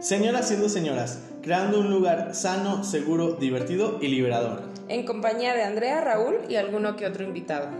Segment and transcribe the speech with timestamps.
[0.00, 4.62] Señoras siendo señoras, creando un lugar sano, seguro, divertido y liberador.
[4.88, 7.70] En compañía de Andrea, Raúl y alguno que otro invitado.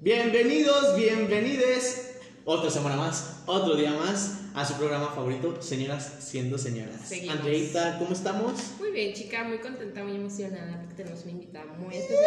[0.00, 2.11] Bienvenidos, bienvenides.
[2.44, 6.96] Otra semana más, otro día más a su programa favorito, Señoras siendo señoras.
[7.04, 7.36] Seguimos.
[7.36, 8.52] Andreita, ¿cómo estamos?
[8.80, 12.26] Muy bien, chica, muy contenta, muy emocionada porque tenemos una invitada muy especial.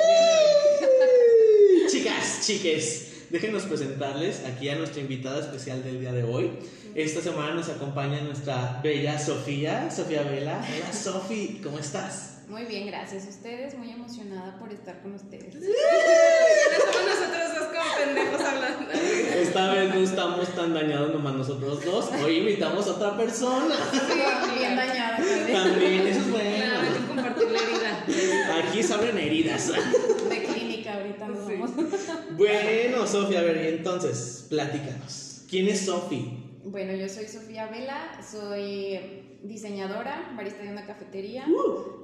[1.91, 6.59] Chicas, chiques, déjenos presentarles aquí a nuestra invitada especial del día de hoy.
[6.95, 10.65] Esta semana nos acompaña nuestra bella Sofía, Sofía Vela.
[10.65, 12.35] Hola Sofi, ¿cómo estás?
[12.47, 13.27] Muy bien, gracias.
[13.27, 15.53] Ustedes, muy emocionada por estar con ustedes.
[15.53, 15.65] Somos
[17.05, 18.91] nosotros dos como pendejos hablando.
[19.41, 22.09] Esta vez no estamos tan dañados nomás nosotros dos.
[22.23, 23.75] Hoy invitamos a otra persona.
[23.91, 25.17] Sí, bien dañada.
[25.17, 26.93] También, eso es Claro, hay bueno.
[26.93, 28.57] que compartir la herida.
[28.67, 29.71] Aquí se abren heridas.
[30.29, 31.53] De clínica ahorita nos Sí.
[31.53, 31.71] vamos.
[32.37, 35.41] Bueno, Sofía, a ver, entonces, platícanos.
[35.49, 36.41] ¿Quién es Sofi?
[36.63, 38.99] Bueno, yo soy Sofía Vela, soy
[39.47, 41.45] diseñadora, barista de una cafetería,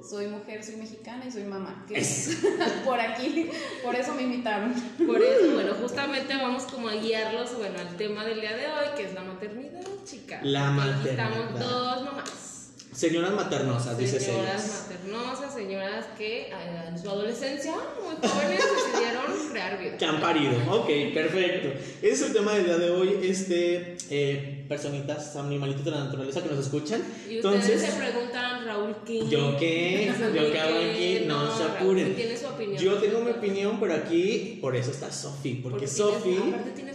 [0.08, 1.84] soy mujer, soy mexicana y soy mamá.
[1.88, 2.38] que Es-
[2.84, 3.50] por aquí,
[3.82, 4.72] por eso me invitaron.
[5.06, 8.86] Por eso, bueno, justamente vamos como a guiarlos, bueno, al tema del día de hoy,
[8.96, 10.40] que es la maternidad, chica.
[10.42, 11.30] La Aquí maternidad.
[11.30, 12.48] Estamos dos mamás.
[12.92, 16.52] Señoras maternosas, dice Señoras maternosas, señoras que eh,
[16.88, 19.96] en su adolescencia, muy jóvenes, decidieron crear vida.
[19.96, 20.52] Que han parido.
[20.70, 21.68] Ok, perfecto.
[22.02, 23.18] Ese es el tema del día de hoy.
[23.22, 27.00] Este, eh, personitas, animalitos de la naturaleza que nos escuchan.
[27.28, 29.26] Y ustedes Entonces, se preguntan, Raúl, ¿qué?
[29.26, 30.12] ¿yo qué?
[30.34, 31.24] ¿Yo qué hago aquí?
[31.26, 32.14] No, se Raúl apuren.
[32.14, 32.76] tiene su opinión.
[32.82, 35.60] Yo tengo mi opinión, pero aquí, por eso está Sofi.
[35.62, 36.36] Porque, tienes- Sofi.
[36.48, 36.92] aparte tienes.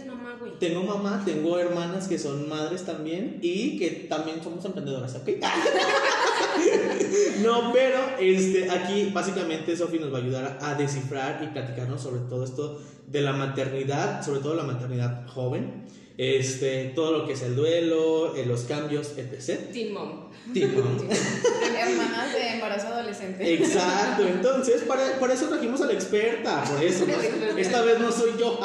[0.58, 5.14] Tengo mamá, tengo hermanas que son madres también y que también somos emprendedoras,
[7.42, 12.20] no, pero este, aquí básicamente Sofi nos va a ayudar a descifrar y platicarnos sobre
[12.28, 15.84] todo esto de la maternidad, sobre todo la maternidad joven,
[16.18, 19.70] este, todo lo que es el duelo, eh, los cambios, etc.
[19.72, 20.28] Teen mom.
[20.52, 23.54] Tipo, Hermanas de embarazo adolescente.
[23.54, 27.56] Exacto, entonces para, para eso trajimos a la experta, por eso, ¿no?
[27.56, 28.58] esta vez no soy yo.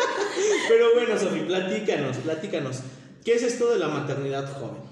[0.68, 2.80] Pero bueno, Sofi, platícanos, platícanos.
[3.24, 4.82] ¿Qué es esto de la maternidad joven?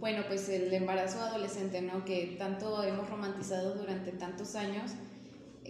[0.00, 2.04] Bueno, pues el embarazo adolescente, ¿no?
[2.04, 4.92] Que tanto hemos romantizado durante tantos años,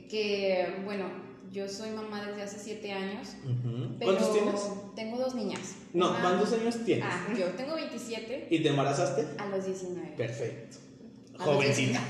[0.08, 1.06] que, bueno,
[1.52, 3.28] yo soy mamá desde hace siete años.
[3.98, 4.60] Pero ¿Cuántos tienes?
[4.96, 5.76] Tengo dos niñas.
[5.92, 7.04] No, Una- ¿cuántos años tienes?
[7.08, 9.26] Ah, yo tengo 27 ¿Y te embarazaste?
[9.38, 10.14] a los 19.
[10.16, 10.78] Perfecto.
[11.38, 12.00] A Jovencita.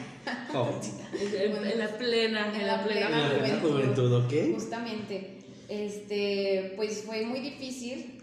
[0.52, 1.08] Jovencita.
[1.20, 3.06] En, en la plena, en la plena.
[3.08, 4.54] En la plena juventud, ¿ok?
[4.54, 5.38] Justamente,
[5.68, 8.20] este, pues fue muy difícil.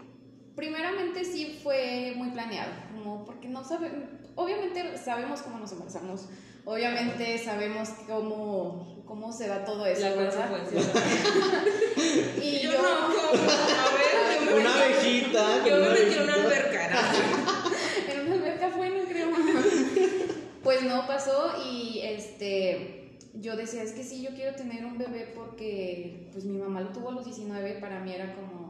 [0.56, 6.28] Primeramente sí fue muy planeado, como porque no sabemos, obviamente sabemos cómo nos embarazamos,
[6.66, 10.80] obviamente sabemos cómo, cómo se da todo eso, La consecuencia.
[12.40, 15.66] Y yo, yo, no, como, a ver, yo me Una abejita.
[15.66, 16.90] Yo me metí en una alberca.
[16.90, 18.12] ¿no?
[18.12, 19.30] en una alberca fue, no creo.
[20.62, 25.32] Pues no pasó y este yo decía, es que sí, yo quiero tener un bebé
[25.34, 28.69] porque pues mi mamá lo tuvo a los 19, para mí era como,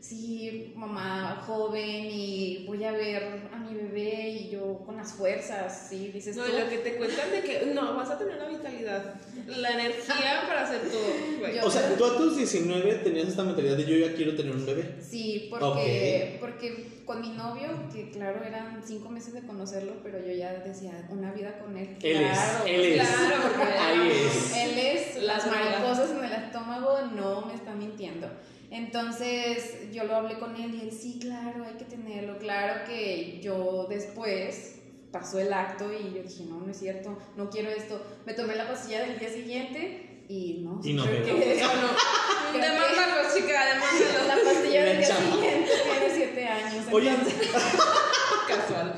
[0.00, 5.88] sí, mamá joven y voy a ver a mi bebé y yo con las fuerzas,
[5.88, 6.50] sí, dices No, tú.
[6.50, 9.14] y lo que te cuentan de que no, vas a tener la vitalidad,
[9.46, 11.66] la energía para hacer todo.
[11.66, 14.66] O sea, tú a tus 19 tenías esta mentalidad de yo ya quiero tener un
[14.66, 14.96] bebé.
[15.00, 20.32] Sí, porque, porque con mi novio, que claro, eran cinco meses de conocerlo, pero yo
[20.32, 21.96] ya decía, una vida con él.
[22.02, 23.08] Él es, claro, él es.
[23.08, 24.56] Claro, porque Ahí es.
[24.56, 28.28] Él es, las mariposas en el estómago no me están mintiendo.
[28.70, 32.38] Entonces yo lo hablé con él y él, sí, claro, hay que tenerlo.
[32.38, 34.76] Claro que yo después
[35.10, 38.00] pasó el acto y yo dije, no, no es cierto, no quiero esto.
[38.26, 40.80] Me tomé la pastilla del día siguiente y no.
[40.84, 41.88] Y no creo que- No, no.
[42.52, 44.26] Creo que- Demándalo, chica, demándalo.
[44.28, 46.84] La pastilla del día siguiente tiene siete años.
[46.92, 47.48] Oye, entonces-
[48.48, 48.94] Casual.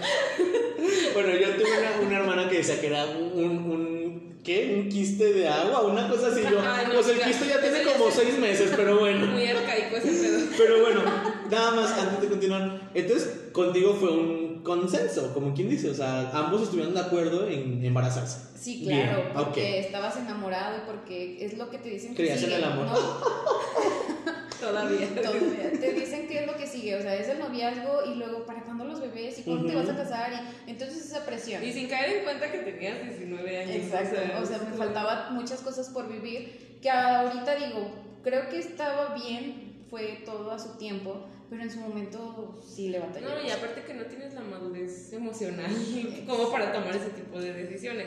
[1.15, 4.02] bueno, yo tuve una, una hermana que decía que era un, un,
[4.43, 4.75] ¿qué?
[4.77, 6.43] Un quiste de agua, una cosa así.
[6.43, 9.27] Yo, no, pues el quiste ya tiene como seis meses, pero bueno.
[9.27, 10.41] Muy arcaico ese pedo.
[10.57, 11.03] Pero bueno,
[11.51, 12.81] nada más antes de continuar.
[12.95, 15.91] Entonces, contigo fue un consenso, como quien dice.
[15.91, 18.39] O sea, ambos estuvieron de acuerdo en embarazarse.
[18.59, 19.45] Sí, Bien, claro, ok.
[19.45, 22.55] porque estabas enamorado y porque es lo que te dicen que sigue.
[22.57, 22.87] el amor.
[22.87, 22.93] ¿no?
[24.61, 25.09] Todavía.
[25.21, 25.73] Todavía.
[25.81, 28.63] Te dicen qué es lo que sigue, o sea, es el noviazgo y luego para
[28.63, 29.81] cuándo los bebés y cuándo te Ujú.
[29.85, 30.33] vas a casar
[30.67, 31.65] y entonces esa presión.
[31.65, 33.75] Y sin caer en cuenta que tenías 19 años.
[33.77, 37.91] Exacto, o sea, me faltaban muchas cosas por vivir que ahorita digo,
[38.23, 42.99] creo que estaba bien, fue todo a su tiempo, pero en su momento sí le
[42.99, 43.27] batallé.
[43.27, 45.71] No, y aparte que no tienes la madurez emocional
[46.27, 48.07] como para tomar ese tipo de decisiones.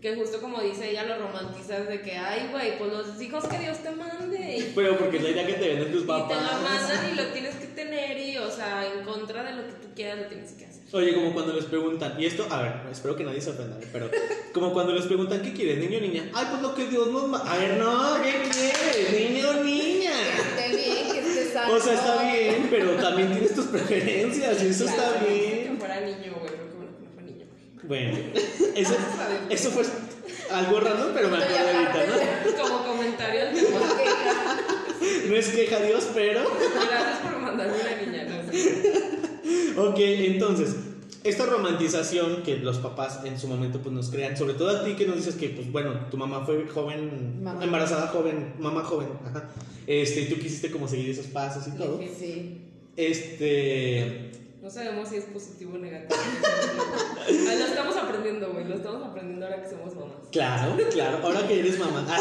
[0.00, 3.58] que justo como dice ella, lo romantizas de que, ay, güey, pues los hijos que
[3.58, 4.58] Dios te mande.
[4.58, 6.28] Y, Pero porque es la idea que te venden tus y papás.
[6.38, 9.66] te lo mandan y lo tienes que tener y, o sea, en contra de lo
[9.66, 10.84] que tú quieras lo tienes que hacer.
[10.92, 13.88] Oye, como cuando les preguntan, y esto, a ver, espero que nadie se ofenda, ¿eh?
[13.92, 14.08] pero
[14.52, 16.30] como cuando les preguntan, ¿qué quieres, niño o niña?
[16.32, 19.93] Ay, pues lo que Dios nos ma- A ver, no, ¿qué quieres, niño o niña?
[21.70, 25.78] O sea, está bien, pero también tienes tus preferencias y eso está Claro, Que bien.
[25.78, 27.46] fuera niño, güey, pero que bueno que no fue niño.
[27.84, 28.18] Bueno,
[28.74, 28.96] eso,
[29.50, 29.84] eso fue
[30.50, 32.06] algo random, pero me acordé ahorita.
[32.56, 32.62] ¿no?
[32.62, 36.40] Como comentarios de Ok, No es queja Dios, pero...
[36.44, 39.78] Gracias por mandarme una niña, no sé.
[39.78, 40.74] Ok, entonces,
[41.24, 44.94] esta romantización que los papás en su momento pues nos crean, sobre todo a ti
[44.94, 47.64] que nos dices que pues bueno, tu mamá fue joven, Mamá.
[47.64, 49.48] embarazada joven, mamá joven, ajá.
[49.86, 51.98] Este, y tú quisiste como seguir esos pasos y todo.
[52.18, 52.60] Sí.
[52.96, 54.30] Este,
[54.62, 56.20] No sabemos si es positivo o negativo.
[57.28, 58.66] Lo estamos aprendiendo, güey.
[58.68, 60.16] Lo estamos aprendiendo ahora que somos mamás.
[60.30, 62.06] claro, claro, ahora que eres mamá.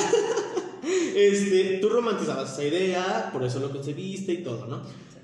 [1.15, 4.81] Este, tú romantizabas esa idea, por eso lo concebiste y todo, ¿no?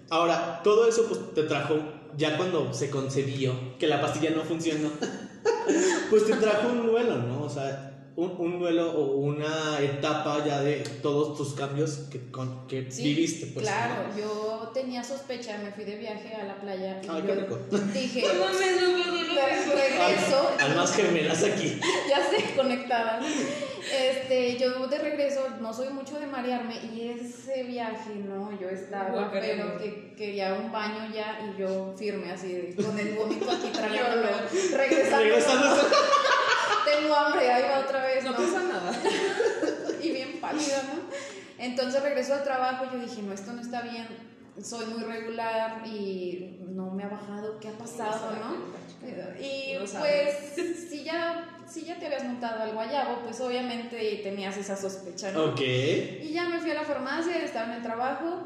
[0.09, 1.75] Ahora, todo eso pues te trajo
[2.17, 4.89] ya cuando se concebió que la pastilla no funcionó.
[6.09, 7.43] pues te trajo un duelo, ¿no?
[7.43, 7.85] O sea,
[8.15, 13.03] un, un duelo o una etapa ya de todos tus cambios que, con, que Sí,
[13.03, 13.65] viviste, pues.
[13.65, 17.35] claro, yo tenía sospecha, me fui de viaje a la playa y Ay, yo qué
[17.35, 17.59] rico.
[17.93, 19.73] dije, No mames, no pasó lo "Re- mismo.
[19.75, 21.79] regreso, Al- almas gemelas aquí.
[22.09, 23.21] ya se conectaban.
[23.91, 29.09] Este, yo de regreso no soy mucho de marearme y ese viaje, no, yo estaba,
[29.09, 29.77] Guacareando.
[29.77, 34.27] pero que quería un baño ya y yo firme así, con el vómito aquí tragándolo,
[34.77, 35.17] regresando.
[35.17, 35.67] Regresando.
[36.85, 38.37] Tengo hambre, ahí va otra vez, No ¿no?
[38.37, 38.91] pasa nada.
[40.01, 40.99] y bien pálida, ¿no?
[41.63, 44.07] Entonces regresó al trabajo y yo dije, no, esto no está bien,
[44.61, 48.79] soy muy regular y no me ha bajado, ¿qué ha pasado, no?
[49.41, 50.35] Y No sabes.
[50.55, 55.31] pues, si ya, si ya te habías montado al guayabo, pues obviamente tenías esa sospecha,
[55.31, 55.45] ¿no?
[55.45, 55.61] Ok.
[55.61, 58.43] Y ya me fui a la farmacia, estaba en el trabajo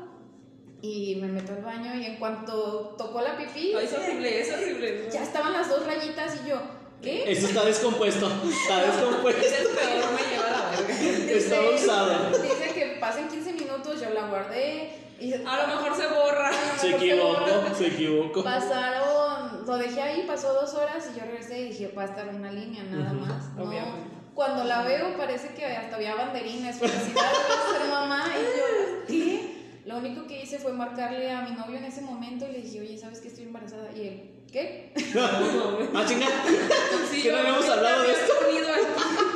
[0.82, 4.54] y me meto al baño y en cuanto tocó la pipí, Ay, es horrible, es
[4.54, 5.10] horrible.
[5.12, 6.62] ya estaban las dos rayitas y yo,
[7.02, 7.32] ¿qué?
[7.32, 8.28] Esto está descompuesto.
[8.28, 9.42] Está Es descompuesto.
[9.42, 11.34] el peor, me lleva la verga.
[11.34, 12.30] Está usada.
[12.30, 14.92] Dice que pasen 15 minutos, yo la guardé
[15.24, 16.52] y A lo mejor se borra.
[16.78, 18.44] Se equivocó, se equivocó.
[18.44, 22.28] Pasaron, lo dejé ahí, pasó dos horas y yo regresé y dije, va a estar
[22.28, 23.54] una línea nada más.
[23.56, 23.64] ¿no?
[23.64, 24.10] Obviamente.
[24.34, 29.54] Cuando la veo parece que hasta había banderines, felicidades de ser mamá y yo, ¿qué?
[29.86, 32.82] Lo único que hice fue marcarle a mi novio en ese momento y le dije,
[32.82, 33.92] oye, ¿sabes que estoy embarazada?
[33.96, 34.94] Y él, ¿qué?
[35.16, 36.26] Ah, chinga.
[37.10, 38.34] Sí, Que no habíamos hablado de esto.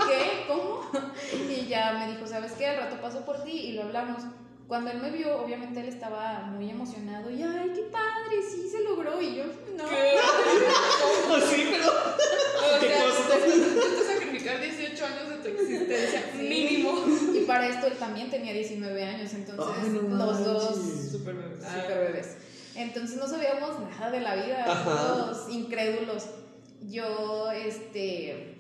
[0.10, 0.46] ¿Qué?
[0.48, 0.82] ¿Cómo?
[1.48, 2.68] Y ya me dijo, ¿sabes qué?
[2.68, 4.24] Al rato paso por ti y lo hablamos.
[4.68, 8.84] Cuando él me vio, obviamente él estaba muy emocionado y, ay, qué padre, sí se
[8.84, 9.22] logró.
[9.22, 9.84] Y yo, no.
[11.30, 11.88] Oh, sí, pero.
[11.88, 16.48] O ¿Qué sea, que sacrificar 18 años de tu existencia, Sí.
[16.48, 17.06] mínimo.
[17.34, 20.76] Y para esto él también tenía 19 años, entonces Ay, no los dos.
[21.12, 21.56] Super bebé.
[21.62, 22.36] super bebés.
[22.76, 24.84] Entonces no sabíamos nada de la vida, Ajá.
[24.84, 26.26] todos incrédulos.
[26.82, 28.56] Yo, este,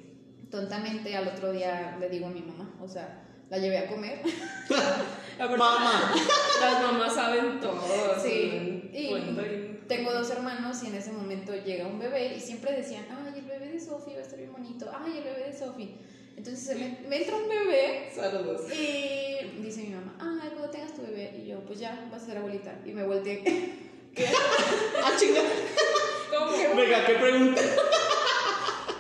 [0.50, 4.22] tontamente al otro día le digo a mi mamá, o sea, la llevé a comer.
[5.40, 6.14] Mamá.
[6.62, 7.80] Las mamás saben todo.
[8.22, 9.86] Sí, y...
[9.88, 13.46] tengo dos hermanos y en ese momento llega un bebé y siempre decían, ay, el
[13.46, 15.96] bebé de Sofi va a estar bien bonito, ay, el bebé de Sofi.
[16.36, 18.62] Entonces me, me entra un bebé Saludos.
[18.72, 21.36] y dice mi mamá, ay, cuando tengas tu bebé.
[21.44, 22.80] Y yo, pues ya, vas a ser abuelita.
[22.86, 23.44] Y me volteé.
[25.04, 25.42] Ah, chinga.
[26.32, 26.76] ¿Cómo?
[26.76, 27.62] Venga, ¿qué pregunta?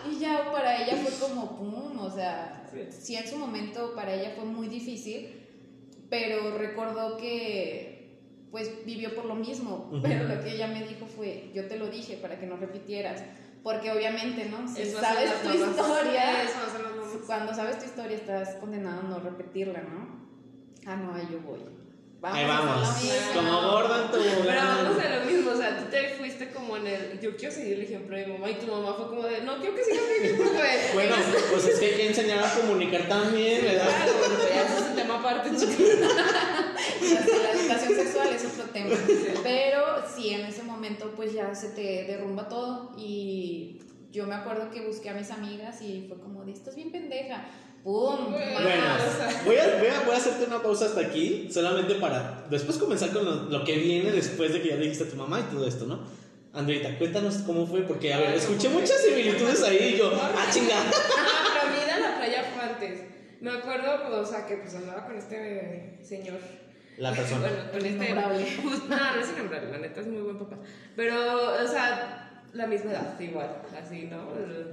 [0.09, 2.79] Y ya para ella fue como pum, o sea, Sí.
[2.91, 5.36] sí en su momento para ella fue muy difícil,
[6.09, 7.97] pero recordó que
[8.51, 10.01] pues vivió por lo mismo, Ujú.
[10.01, 13.21] pero lo que ella me dijo fue, yo te lo dije para que no repitieras,
[13.61, 14.67] porque obviamente, ¿no?
[14.67, 15.69] Si Eso sabes tu mamás.
[15.69, 20.17] historia, Eso cuando sabes tu historia estás condenado a no repetirla, ¿no?
[20.85, 21.59] Ah, no, ahí yo voy.
[22.23, 22.87] Ahí vamos.
[23.33, 26.77] Como gorda en tu Pero vamos a lo mismo, o sea, tú te fuiste como
[26.77, 27.19] en el.
[27.19, 29.41] Yo quiero seguir el ejemplo de mi mamá y tu mamá fue como de.
[29.41, 30.77] No quiero que sigas mi ejemplo, güey.
[30.93, 31.15] Bueno,
[31.51, 33.87] pues es que hay que enseñar a comunicar también, ¿verdad?
[33.87, 35.77] Claro, bueno, ya ese es un tema aparte, chicos.
[37.01, 38.95] La educación sexual es otro tema.
[39.43, 39.83] Pero
[40.15, 43.79] sí, en ese momento pues ya se te derrumba todo y
[44.11, 47.45] yo me acuerdo que busqué a mis amigas y fue como de, estás bien pendeja.
[47.87, 48.31] ¡Pum!
[48.31, 48.97] Bueno.
[49.45, 53.11] voy a, voy, a, voy a hacerte una pausa hasta aquí, solamente para después comenzar
[53.11, 55.43] con lo, lo que viene después de que ya le dijiste a tu mamá y
[55.43, 56.01] todo esto, ¿no?
[56.53, 60.75] Andreita, cuéntanos cómo fue, porque, a ver, escuché muchas similitudes ahí y yo, ah, chinga.
[60.77, 62.99] Ah, pero mi ida a la playa fue antes.
[63.39, 66.39] Me acuerdo, pues, o sea, que pues andaba con este señor.
[66.97, 67.47] La persona.
[67.47, 68.13] Bueno, con este.
[68.63, 70.57] Just- no, no es innombrable, la neta es muy buen papá.
[70.97, 71.15] Pero,
[71.63, 74.27] o sea, la misma edad, igual, así, ¿no?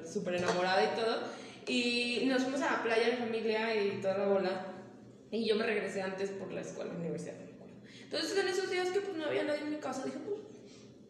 [0.05, 1.44] Súper enamorada y todo.
[1.67, 4.67] Y nos fuimos a la playa de familia y toda la bola.
[5.31, 7.35] Y yo me regresé antes por la escuela, la universidad.
[8.05, 10.39] Entonces, en esos días que pues no había nadie en mi casa, dije, pues,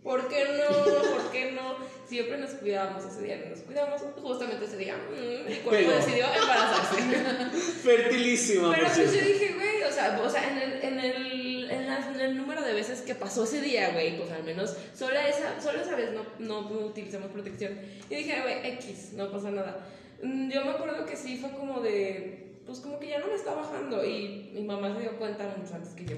[0.03, 0.85] ¿por qué no?
[0.85, 1.77] ¿Por qué no?
[2.09, 4.01] Siempre nos cuidábamos ese día, no nos cuidamos.
[4.23, 5.91] Justamente ese día, mm, mi cuerpo Pegó.
[5.93, 7.03] decidió embarazarse.
[7.83, 11.87] Fertilísima, Pero pues yo dije, güey, o sea, o sea en, el, en, el, en,
[11.87, 15.17] la- en el número de veces que pasó ese día, güey, pues al menos solo
[15.19, 17.79] esa, solo esa vez no, no utilizamos protección.
[18.09, 19.87] Y dije, güey, X, no pasa nada.
[20.23, 23.35] Mm, Yo me acuerdo que sí fue como de, pues como que ya no me
[23.35, 24.05] está bajando.
[24.05, 26.17] Y mi mamá se dio cuenta mucho antes que yo.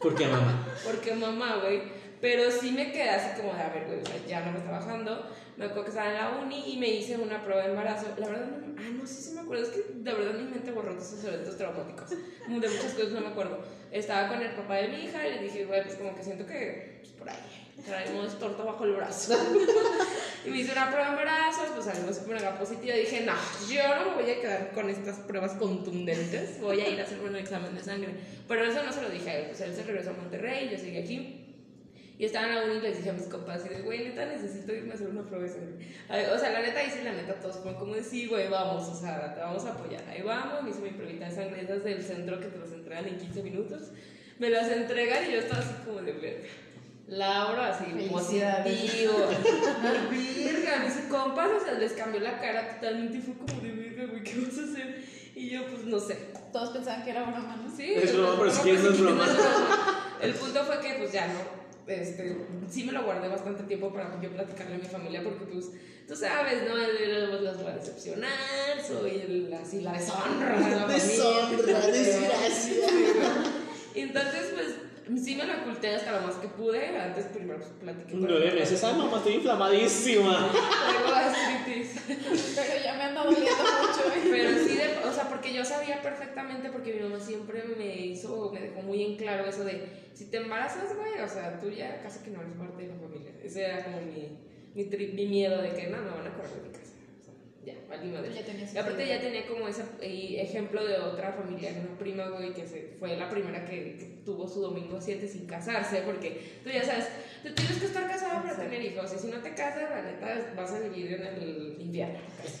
[0.00, 0.66] ¿Por qué, mamá?
[0.84, 1.82] Porque mamá, güey.
[2.20, 4.58] Pero sí me quedé así como de, a ver, güey, o sea, ya no me
[4.58, 5.30] está bajando.
[5.56, 8.08] Me acuerdo que estaba en la uni y me hice una prueba de embarazo.
[8.18, 9.64] La verdad, no, ah, no sé si me acuerdo.
[9.64, 12.10] Es que de verdad mi mente borró todos esos eventos traumáticos.
[12.10, 12.16] De
[12.48, 13.62] muchas cosas no me acuerdo.
[13.90, 16.46] Estaba con el papá de mi hija y le dije, güey, pues como que siento
[16.46, 17.36] que, pues por ahí,
[17.84, 19.34] traemos torta bajo el brazo.
[20.46, 22.96] y me hice una prueba de embarazo, pues salió súper mega positiva.
[22.96, 23.34] Y dije, no,
[23.68, 26.60] yo no me voy a quedar con estas pruebas contundentes.
[26.60, 28.14] Voy a ir a hacerme un examen de sangre.
[28.48, 29.46] Pero eso no se lo dije a él.
[29.46, 31.42] Pues él se regresó a Monterrey, yo seguí aquí.
[32.18, 34.72] Y estaba en la uni y les dije a mis compas, y güey, neta, necesito
[34.72, 36.34] irme a hacer una prueba de sangre.
[36.34, 38.94] O sea, la neta, sí, la neta, todos fueron como de, sí, güey, vamos, o
[38.98, 40.02] sea, te vamos a apoyar.
[40.08, 43.06] Ahí vamos, me hice mi pruebita de sangre, esas del centro que te las entregan
[43.06, 43.82] en 15 minutos.
[44.38, 46.48] Me las entregan y yo estaba así como de, verga.
[47.08, 49.14] Laura, así, positivo.
[50.10, 54.06] verga, mis compas, o sea, les cambió la cara totalmente y fue como de, verga,
[54.06, 55.04] güey, ¿qué vas a hacer?
[55.36, 56.16] Y yo, pues, no sé.
[56.52, 57.76] Todos pensaban que era broma, ¿no?
[57.76, 59.26] Sí, Es broma, pero si no, es broma.
[60.20, 61.66] El punto fue que, pues ya no.
[61.86, 62.36] Este,
[62.68, 65.66] sí me lo guardé bastante tiempo para yo platicarle a mi familia porque pues
[66.08, 66.74] tú sabes, ¿no?
[66.76, 72.86] Los voy a decepcionar, soy el, así la deshonra de la Deshonra, desgracia.
[73.94, 74.74] Y entonces pues
[75.22, 76.86] sí me lo oculté hasta lo más que pude.
[76.98, 78.82] Antes primero pues platiqué con Nueve mi meses.
[78.84, 80.50] Ay, mamá, estoy inflamadísima.
[80.52, 82.00] Traigo gastritis.
[82.56, 84.12] Pero ya me anda doliendo mucho.
[84.14, 84.28] ¿eh?
[84.30, 88.50] Pero sí, de- o sea, porque yo sabía perfectamente, porque mi mamá siempre me hizo,
[88.52, 92.00] me dejó muy en claro eso de, si te embarazas, güey, o sea, tú ya
[92.02, 93.30] casi que no eres parte de la familia.
[93.42, 94.38] Ese era como mi,
[94.74, 96.92] mi, tri- mi miedo de que no, me van a correr de mi casa.
[97.86, 98.34] O sea, ya, valí madre.
[98.34, 102.52] Ya tenías Y aparte ya tenía como ese ejemplo de otra familia, una prima, güey,
[102.52, 106.70] que se, fue la primera que, que tuvo su domingo 7 sin casarse, porque tú
[106.70, 107.06] ya sabes,
[107.42, 110.52] tú tienes que estar casada para tener hijos, y si no te casas, la neta,
[110.56, 112.18] vas a vivir en el infierno.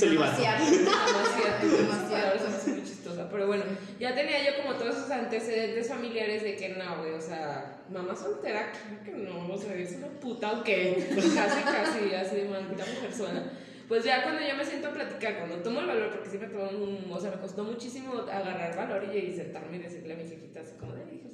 [0.00, 0.64] Demasiado.
[0.64, 3.28] Demasiado, hace muy chistosa.
[3.30, 3.64] Pero bueno,
[3.98, 8.16] ya tenía yo como todos esos antecedentes familiares de que no, güey, o sea, mamá
[8.16, 11.06] soltera, claro que no, o sea, es una puta o qué.
[11.14, 13.42] Casi, casi, así de maldita mujer sola.
[13.88, 16.46] Pues ya cuando yo me siento a platicar, cuando tomo el valor, porque sí me
[16.46, 20.16] tomó un, o sea, me costó muchísimo agarrar valor y, y sentarme y decirle a
[20.16, 21.32] mi jefita así como de, hija, o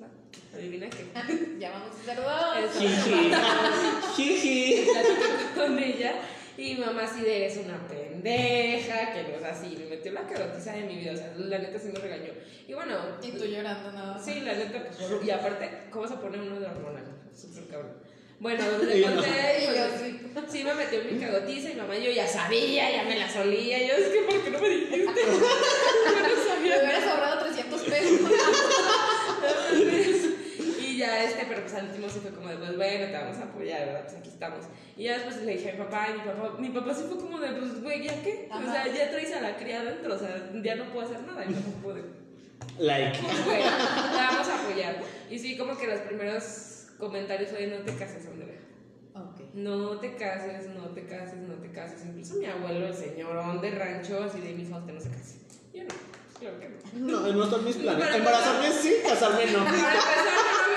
[0.51, 1.07] sea, adivina qué.
[1.61, 2.79] Ya vamos a ser dos.
[2.79, 3.33] Jiji.
[4.17, 4.87] Jiji.
[5.55, 6.15] con ella
[6.61, 10.73] y mamá así de eres una pendeja, que no es así, me metió la carotiza
[10.73, 12.33] de mi vida, o sea, la neta sí me regañó.
[12.69, 14.25] Y bueno, Y tú llorando nada más.
[14.25, 17.05] sí, la neta, pues, y aparte, ¿cómo se pone uno de hormonal?
[17.35, 17.93] Súper cabrón.
[18.41, 19.29] Bueno, le Y conté,
[19.61, 19.87] Y y yo
[20.35, 20.59] pues, sí.
[20.59, 23.95] sí me metió mi cagotiza y mamá yo ya sabía, ya me la solía, yo
[23.95, 24.97] es que ¿por qué no me dijiste?
[25.05, 28.21] Yo no Me sabía hubieras ahorrado 300 pesos.
[30.81, 33.37] y ya este, pero pues al último sí fue como de, pues bueno, te vamos
[33.39, 34.03] a apoyar, ¿verdad?
[34.05, 34.65] Pues aquí estamos.
[34.97, 37.19] Y ya después le dije a mi papá, y mi papá, mi papá sí fue
[37.19, 38.49] como de, pues güey, ¿ya qué?
[38.53, 41.45] O sea, ya traes a la cría adentro, o sea, ya no puedo hacer nada.
[41.45, 42.03] Y mi papá fue de,
[42.79, 43.19] Like.
[43.23, 44.97] pues güey, vamos a apoyar.
[45.31, 48.61] Y sí, como que los primeros comentarios fue, no te cases, Andrea.
[49.15, 49.41] Ok.
[49.55, 52.05] No te cases, no te cases, no te cases.
[52.07, 55.35] Incluso mi abuelo, el señorón de rancho, así de mi hija, usted no se case.
[55.75, 57.21] Yo no, pues claro que no.
[57.21, 58.05] No, no están mis planes.
[58.05, 59.65] Para Embarazarme sí, casarme no.
[59.65, 59.97] Para empezar,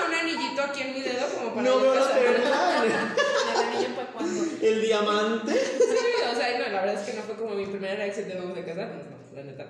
[0.00, 2.22] no un anillito aquí en mi dedo como para No veo la casarme.
[2.22, 2.84] verdad.
[2.84, 2.92] El
[3.68, 4.42] anillo fue cuando.
[4.62, 5.52] El diamante.
[5.52, 8.34] Sí, o sea, no, la verdad es que no fue como mi primera reacción de
[8.34, 9.66] vamos a casarnos, no, la neta.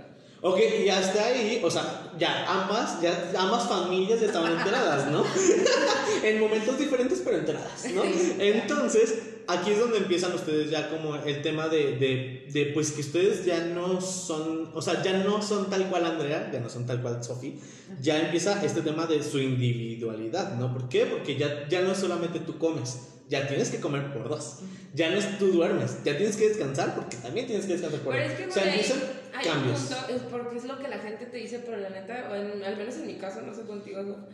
[0.46, 5.24] Ok, y hasta ahí, o sea, ya ambas, ya ambas familias ya estaban enteradas, ¿no?
[6.22, 8.02] en momentos diferentes, pero enteradas, ¿no?
[8.38, 13.00] Entonces, aquí es donde empiezan ustedes ya como el tema de, de, de, pues que
[13.00, 16.84] ustedes ya no son, o sea, ya no son tal cual Andrea, ya no son
[16.84, 17.58] tal cual Sofi,
[18.02, 20.74] ya empieza este tema de su individualidad, ¿no?
[20.74, 21.06] ¿Por qué?
[21.06, 22.98] Porque ya, ya no es solamente tú comes,
[23.28, 24.60] ya tienes que comer por dos.
[24.94, 28.14] Ya no es tú duermes, ya tienes que descansar porque también tienes que descansar por
[28.14, 28.32] Pero dos.
[28.32, 29.02] es que, o sea, güey, empiezan
[29.34, 29.80] hay un cambios.
[29.80, 32.62] punto, es porque es lo que la gente te dice, pero la neta, o en-
[32.64, 34.26] al menos en mi caso, no sé contigo, no,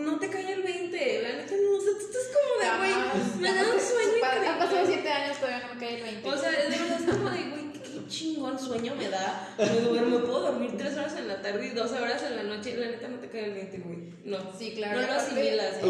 [0.00, 3.40] no te cae el 20, la neta no, o sea, tú estás como de, güey,
[3.40, 5.02] me da un sueño Han pasado increíble.
[5.02, 6.28] 7 años, todavía no me cae el 20.
[6.28, 7.61] O sea, de verdad es como de, güey,
[8.04, 9.54] qué chingón sueño me da.
[9.58, 12.76] Me duermo, puedo dormir tres horas en la tarde y 12 horas en la noche,
[12.76, 13.98] la neta no te cae el diente, güey.
[14.24, 14.38] No.
[14.58, 15.00] Sí, claro.
[15.00, 15.76] No lo asimilas.
[15.82, 15.84] es-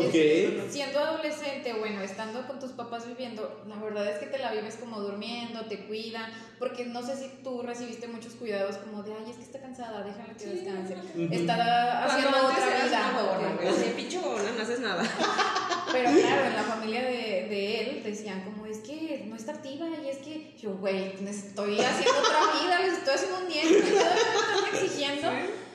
[0.62, 0.71] Ok.
[0.71, 4.76] Siendo adolescente, bueno, estando con tus papás viviendo, la verdad es que te la vives
[4.76, 9.31] como durmiendo, te cuidan, porque no sé si tú recibiste muchos cuidados como de, ay,
[9.31, 10.95] es que está cansada, déjala que descanse.
[10.95, 11.28] Ujú.
[11.35, 13.57] Está haciendo Cuando otra vida.
[13.59, 13.69] güey.
[13.69, 15.02] Así, pinche no haces nada.
[15.92, 19.87] Pero claro, en la familia de, de él decían como, es que no está activa
[20.02, 23.90] y es que yo, güey, estoy haciendo otra vida, les estoy haciendo un nieto, y
[23.90, 25.28] todavía me están exigiendo.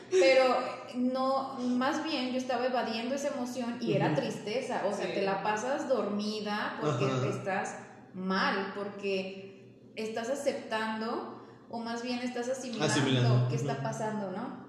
[0.09, 0.57] Pero
[0.95, 4.21] no, más bien yo estaba evadiendo esa emoción y era Ujú.
[4.21, 5.13] tristeza, o sea, Sí.
[5.15, 7.27] te la pasas dormida porque Ajá.
[7.27, 7.75] estás
[8.13, 9.65] mal, porque
[9.95, 14.65] estás aceptando o más bien estás asimilando, Asimilando, qué está pasando, ¿no?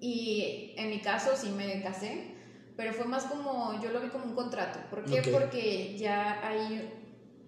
[0.00, 2.34] Y en mi caso sí me casé,
[2.76, 4.78] pero fue más como, yo lo vi como un contrato.
[4.90, 5.20] ¿Por qué?
[5.20, 5.28] Ok.
[5.32, 6.92] Porque ya hay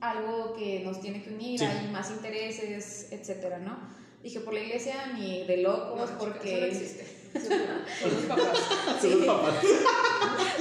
[0.00, 1.64] algo que nos tiene que unir, Sí.
[1.64, 3.76] hay más intereses, etcétera, ¿no?
[4.22, 6.48] Dije, por la iglesia ni de locos, No, porque...
[6.50, 7.18] chica, eso no existe.
[8.00, 8.58] Son los papás.
[9.02, 9.54] Son los papás.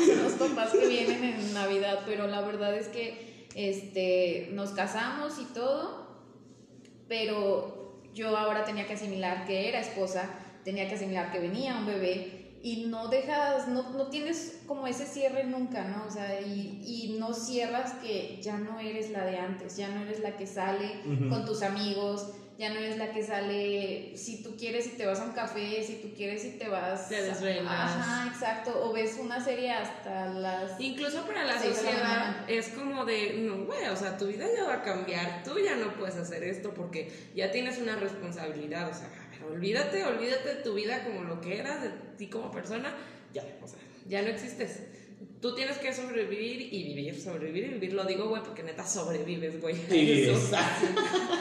[0.05, 5.39] son los papás que vienen en Navidad, pero la verdad es que este, nos casamos
[5.39, 6.07] y todo,
[7.07, 10.29] pero yo ahora tenía que asimilar que era esposa,
[10.63, 15.05] tenía que asimilar que venía un bebé y no dejas, no, no tienes como ese
[15.05, 16.03] cierre nunca, ¿no?
[16.05, 20.01] O sea, y, y no cierras que ya no eres la de antes, ya no
[20.01, 24.57] eres la que sale con tus amigos, ya no eres la que sale, si tú
[24.57, 27.07] quieres y te vas a un café, si tú quieres y te vas...
[27.07, 27.71] Te desvelas.
[27.71, 30.77] Ajá, exacto, o ves una serie hasta las...
[30.81, 34.73] Incluso para la sociedad es como de, no, güey, o sea, tu vida ya va
[34.73, 39.09] a cambiar, tú ya no puedes hacer esto porque ya tienes una responsabilidad, o sea,
[39.51, 42.93] olvídate, olvídate de tu vida como lo que eras, de ti como persona,
[43.33, 44.81] ya, o sea, ya no existes.
[45.41, 49.61] Tú tienes que sobrevivir y vivir, sobrevivir y vivir, lo digo, güey, porque neta sobrevives,
[49.61, 49.75] güey.
[49.89, 50.31] Eso.
[50.37, 50.87] exacto.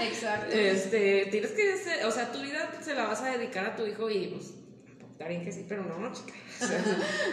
[0.03, 0.55] Exacto.
[0.57, 3.87] Este, tienes que, ser- o sea, tu vida se la vas a dedicar a tu
[3.87, 4.53] hijo y pues,
[5.13, 6.35] está bien que sí, pero no, no, chica.
[6.61, 6.83] O sea,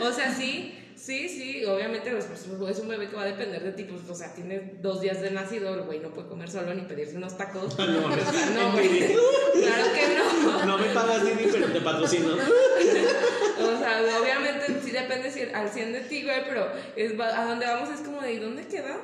[0.03, 0.73] o sea, sí,
[1.05, 2.25] sí, sí, obviamente pues,
[2.69, 5.21] es un bebé que va a depender de ti, pues, o sea, tiene dos días
[5.21, 7.77] de nacido, el güey no puede comer solo ni pedirse unos tacos.
[7.77, 8.27] No mames.
[8.27, 8.71] O sea, no.
[8.73, 10.65] Claro que no.
[10.65, 12.27] No me pagas Didi, pero te patrocino.
[13.55, 17.45] O sea, obviamente sí depende si- al 100 de ti, güey, pero es, va- a
[17.47, 18.97] dónde vamos es como de, ¿y dónde queda?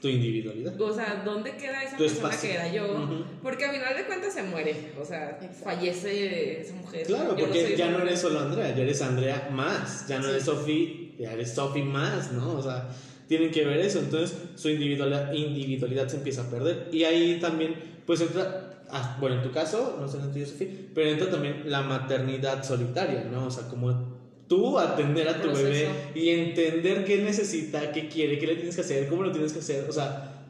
[0.00, 0.80] Tu individualidad.
[0.80, 2.48] O sea, ¿dónde queda esa Tu persona espacio.
[2.50, 3.24] que era yo?
[3.42, 5.64] Porque a final de cuentas se muere, o sea, Exacto.
[5.64, 7.06] fallece esa mujer.
[7.06, 10.06] Claro, Yo porque ya no eres solo Andrea, ya eres Andrea más.
[10.08, 10.30] Ya no Sí.
[10.30, 12.54] eres Sofi, ya eres Sofi más, ¿no?
[12.54, 12.88] O sea,
[13.28, 14.00] tienen que ver eso.
[14.00, 16.88] Entonces, su individualidad, individualidad se empieza a perder.
[16.92, 20.46] Y ahí también, pues entra, ah, bueno, en tu caso, no sé en el tuyo,
[20.94, 23.46] pero entra también la maternidad solitaria, ¿no?
[23.46, 24.12] O sea, como
[24.48, 25.62] tú atender a tu Proceso.
[25.62, 29.52] bebé y entender qué necesita, qué quiere, qué le tienes que hacer, cómo lo tienes
[29.52, 29.86] que hacer.
[29.88, 30.41] O sea,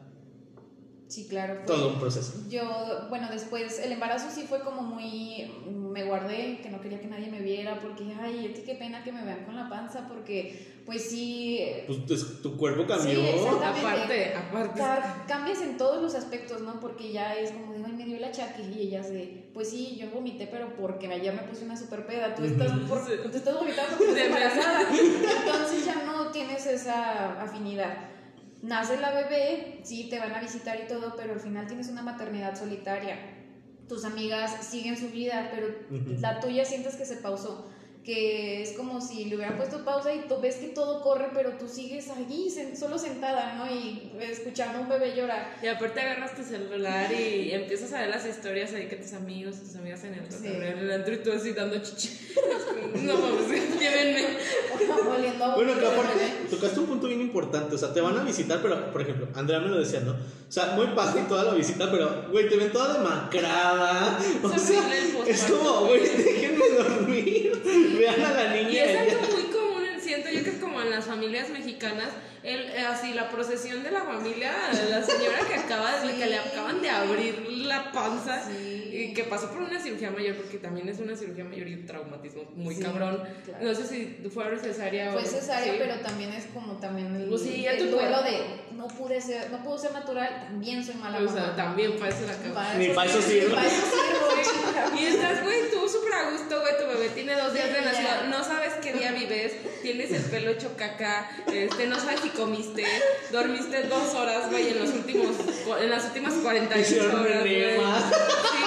[1.13, 1.57] Sí, claro.
[1.57, 2.33] fue- todo un proceso.
[2.47, 7.07] Yo, bueno, después el embarazo sí fue como muy, me guardé, que no quería que
[7.07, 11.03] nadie me viera, porque, ay, qué pena que me vean con la panza, porque, pues
[11.07, 13.19] sí, eh, Pues tu, tu cuerpo cambió.
[13.21, 13.85] Sí, exactamente.
[13.87, 14.79] Aparte, aparte.
[14.79, 16.79] ca- cambias en todos los aspectos, ¿no?
[16.79, 19.95] Porque ya es como digo, ay, me dio el achaque, y ellas de, pues sí,
[19.99, 23.53] yo vomité, pero porque ayer me puse una super peda, tú estás, por, tú estás
[23.53, 28.12] vomitando porque De estás embarazada, entonces ya no tienes esa afinidad.
[28.63, 32.01] Nace la bebé, sí, te van a visitar y todo, pero al final tienes una
[32.01, 33.19] maternidad solitaria.
[33.89, 35.67] Tus amigas siguen su vida, pero
[36.21, 37.69] la tuya sientes que se pausó.
[38.03, 41.51] Que es como si le hubieran puesto pausa y tú ves que todo corre, pero
[41.53, 43.65] tú sigues allí, solo sentada, ¿no?
[43.73, 45.55] Y escuchando a un bebé llorar.
[45.63, 49.55] Y aparte agarras tu celular y empiezas a ver las historias ahí que tus amigos,
[49.61, 50.37] tus amigas en el Sí.
[50.47, 52.09] cotorreo, en el antro y tú así dando chichi.
[52.93, 54.23] No mames, llévenme.
[55.55, 58.91] Bueno, que aparte tocaste un punto bien importante, o sea, te van a visitar, pero,
[58.91, 60.11] por ejemplo, Andrea me lo decía, ¿no?
[60.11, 64.61] O sea, muy padre toda la visita, pero, güey, te ven toda demacrada, o Es
[64.61, 64.83] sea,
[65.27, 67.61] es como, güey, déjenme dormir,
[67.97, 68.69] vean a la niña.
[68.71, 72.09] Y es ella- algo muy común, siento yo que es como en las familias mexicanas,
[72.43, 74.51] el, eh, así la procesión de la familia,
[74.89, 76.19] la señora que acaba de, Sí.
[76.19, 78.72] que le acaban de abrir la panza Sí.
[78.95, 81.85] Y que pasó por una cirugía mayor, porque también es una cirugía mayor y un
[81.85, 83.21] traumatismo muy Sí, cabrón.
[83.45, 83.63] claro.
[83.65, 85.79] No sé si fue cesárea o Fue cesárea, sí.
[85.79, 89.19] pero también es como también el, Pues sí, ya el tu duelo de no pude
[89.21, 91.55] ser, no pudo ser natural, también soy mala O sea, mamá.
[91.55, 92.33] también parece la.
[92.53, 93.19] Para Ni para eso.
[94.99, 98.09] Y estás, güey, tú súper a gusto, güey, tu bebé tiene dos días de nacido,
[98.29, 102.83] no sabes qué día vives, tienes el pelo hecho caca, este, no sabes si comiste,
[103.31, 105.35] dormiste dos horas, güey, en los últimos,
[105.81, 107.43] en las últimas 48 Hicieron un horas.
[107.43, 108.62] Sí,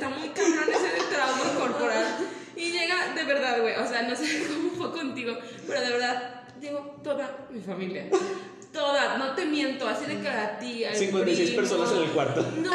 [0.00, 2.16] está muy cabrón ese de trauma corporal.
[2.56, 5.36] Y llega, de verdad, güey, o sea, no sé cómo fue contigo,
[5.66, 8.06] pero de verdad, llegó toda mi familia.
[8.72, 10.84] Toda, no te miento, así de que a ti.
[10.94, 12.40] 56 primo, personas en el cuarto.
[12.58, 12.70] No,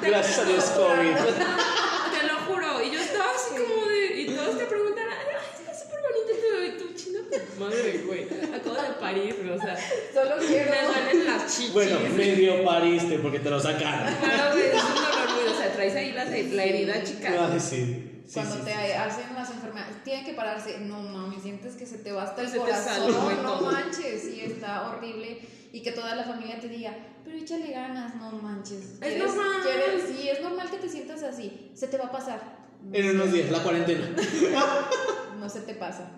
[0.00, 1.14] te, Gracias a Dios, COVID.
[1.14, 2.82] Te lo juro.
[2.82, 4.20] Y yo estaba así como de.
[4.22, 7.20] Y todos te preguntan, ay, está súper bonito tu, tu chino.
[7.60, 8.26] Madre, güey.
[8.52, 9.76] Acabo de parir, o sea.
[10.12, 10.72] Solo quiero.
[10.72, 11.72] Me duelen las chichis.
[11.72, 14.12] Bueno, medio pariste porque te lo sacaron.
[14.12, 15.25] Claro, güey, es un dolor
[15.76, 17.48] traes ahí la, la herida chica.
[17.52, 18.12] Ay, sí.
[18.26, 18.92] Sí, Cuando sí, te sí.
[18.92, 20.78] hacen las enfermedades, tienen que pararse.
[20.80, 23.12] No mames, sientes que se te va hasta el Se corazón.
[23.12, 25.38] sale, no manches, sí, está horrible.
[25.72, 26.92] Y que toda la familia te diga,
[27.24, 28.78] pero échale ganas, no manches.
[28.94, 29.62] Es ¿Quieres- normal.
[29.62, 31.70] quieres- sí, es normal que te sientas así.
[31.74, 32.40] Se te va a pasar.
[32.92, 34.10] En unos días, la cuarentena.
[35.38, 36.10] No se te pasa.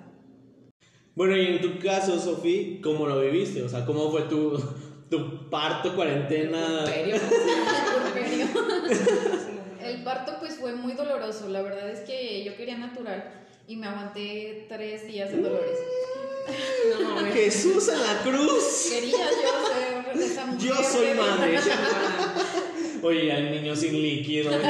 [1.15, 3.63] Bueno, y en tu caso, Sofi, ¿cómo lo viviste?
[3.63, 4.57] O sea, ¿cómo fue tu,
[5.11, 6.85] tu parto, cuarentena?
[6.85, 7.17] Puerperio.
[9.99, 13.25] El parto pues fue muy doloroso, la verdad es que yo quería natural
[13.67, 15.77] y me aguanté tres días de dolores.
[17.03, 17.35] No, mames.
[17.35, 18.87] Jesús en la cruz.
[18.91, 19.67] Quería yo
[20.15, 20.69] ser esa mujer.
[20.69, 21.59] Yo soy madre.
[23.03, 24.53] Oye, al niño sin líquido.
[24.53, 24.63] Pero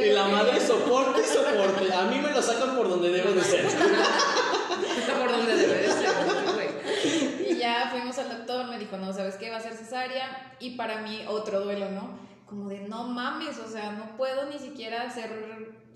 [0.00, 1.92] Y la quería- madre soporte y soporte.
[1.92, 3.66] A mí me lo sacan por donde debo de ser.
[3.66, 7.46] Por donde debe de ser.
[7.50, 8.55] Y ya fuimos al doctor,
[8.86, 9.50] dijo, no, ¿sabes qué?
[9.50, 10.56] Va a ser cesárea.
[10.58, 12.18] Y para mí otro duelo, ¿no?
[12.46, 15.30] Como de, no mames, o sea, no puedo ni siquiera ser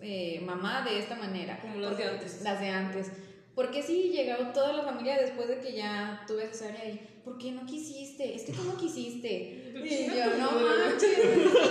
[0.03, 1.61] eh, mamá de esta manera.
[1.61, 2.42] Como las de antes.
[2.42, 3.11] Las de antes.
[3.55, 7.53] Porque sí, llegó toda la familia después de que ya tuve cesárea y, ¿por qué
[7.53, 8.35] no quisiste?
[8.35, 9.72] Es que tú no quisiste.
[9.74, 11.18] Y yo, no manches.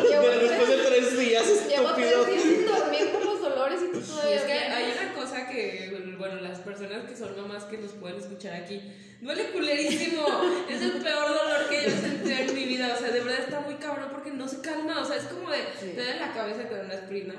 [0.09, 2.25] Pero después de tres, tres días, llevo tres estúpido.
[2.25, 5.49] días sin dormir por los dolores y tú Y todavía es que hay una cosa
[5.49, 8.81] que, bueno, las personas que son mamás que nos pueden escuchar aquí,
[9.21, 10.25] duele culerísimo.
[10.69, 12.93] Es el peor dolor que yo he sentido en mi vida.
[12.95, 15.01] O sea, de verdad está muy cabrón porque no se calma.
[15.01, 15.87] O sea, es como de, Sí.
[15.95, 17.35] te duele la cabeza con una aspirina.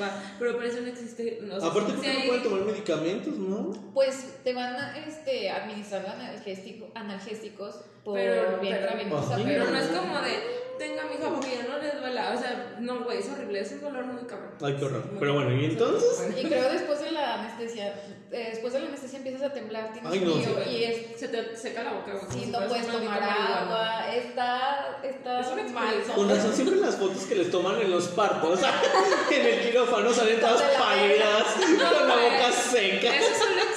[0.00, 1.38] Va, pero por eso no existe.
[1.42, 3.70] No, Aparte, porque no pueden tomar medicamentos, ¿no?
[3.94, 9.70] Pues te van a este, analgéstico, analgésicos por Pero- vía pero- intravenosa, Ay, Pero pero
[9.76, 10.32] no es como de,
[10.78, 12.32] tenga mi hija porque ya no les duela.
[12.36, 13.60] O sea, no, güey, es horrible.
[13.60, 14.50] Es un dolor muy cabrón.
[14.62, 15.04] Ay, qué horror.
[15.06, 16.34] Muy Pero bueno, ¿y entonces?
[16.36, 17.94] Y creo después de la anestesia,
[18.30, 20.70] eh, después de la anestesia empiezas a temblar, tienes Ay, no, frío sí.
[20.70, 25.40] y es, Se te seca la boca, sí, si no puedes tomar agua, está, está
[25.40, 26.02] Es una mal.
[26.14, 28.60] Con razón, siempre las fotos que les toman en los partos,
[29.30, 33.16] en el quirófano, salen todas pálidas, con la boca seca.
[33.16, 33.75] Eso solo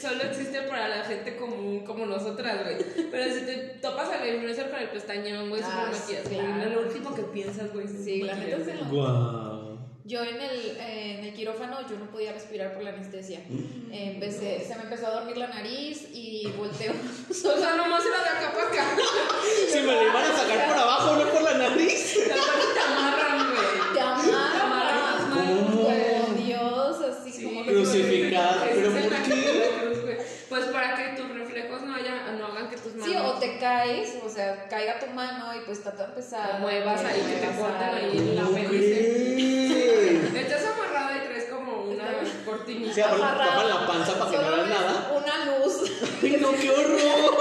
[0.00, 2.76] solo existe para la gente común como nosotras, güey.
[3.10, 6.70] Pero si te topas al influencer con el pestañón, güey, Ah, súper sí, claro.
[6.70, 9.60] lo último que piensas, güey, Sí, la neta es de lo- Guau.
[10.04, 13.40] Yo en el, eh, en el quirófano yo no podía respirar por la anestesia.
[13.48, 13.92] Mm.
[13.92, 16.92] Eh, empecé, se me empezó a dormir la nariz y volteo.
[17.30, 18.96] O sea, nomás era de acá para acá.
[19.70, 22.14] Si me lo iban a sacar por abajo, no por la nariz.
[22.14, 23.94] Te te amarran, güey.
[23.94, 24.60] Te amarran.
[24.60, 25.82] amarran, ¿Cómo?
[25.84, 28.66] Como Dios, así Sí, como Crucificada.
[28.68, 29.36] Ese ¿Pero es el por acto qué?
[29.52, 30.16] de la cruz, güey.
[30.48, 33.58] Pues para que tus reflejos no, haya, no hagan que tus manos Sí, o te
[33.70, 36.58] caes, o sea, caiga tu mano y pues está tan pesada.
[36.58, 40.34] Muevas ahí, que te corten ahí en la ¿Cómo crees?
[40.34, 42.04] Estás amarrada y traes como una
[42.44, 42.94] cortinita.
[42.94, 43.50] Sí, aparte te Amarrado.
[43.50, 45.12] tapan la panza para que no veas nada.
[45.16, 45.74] Una luz.
[46.22, 47.38] Ay, no, qué horror.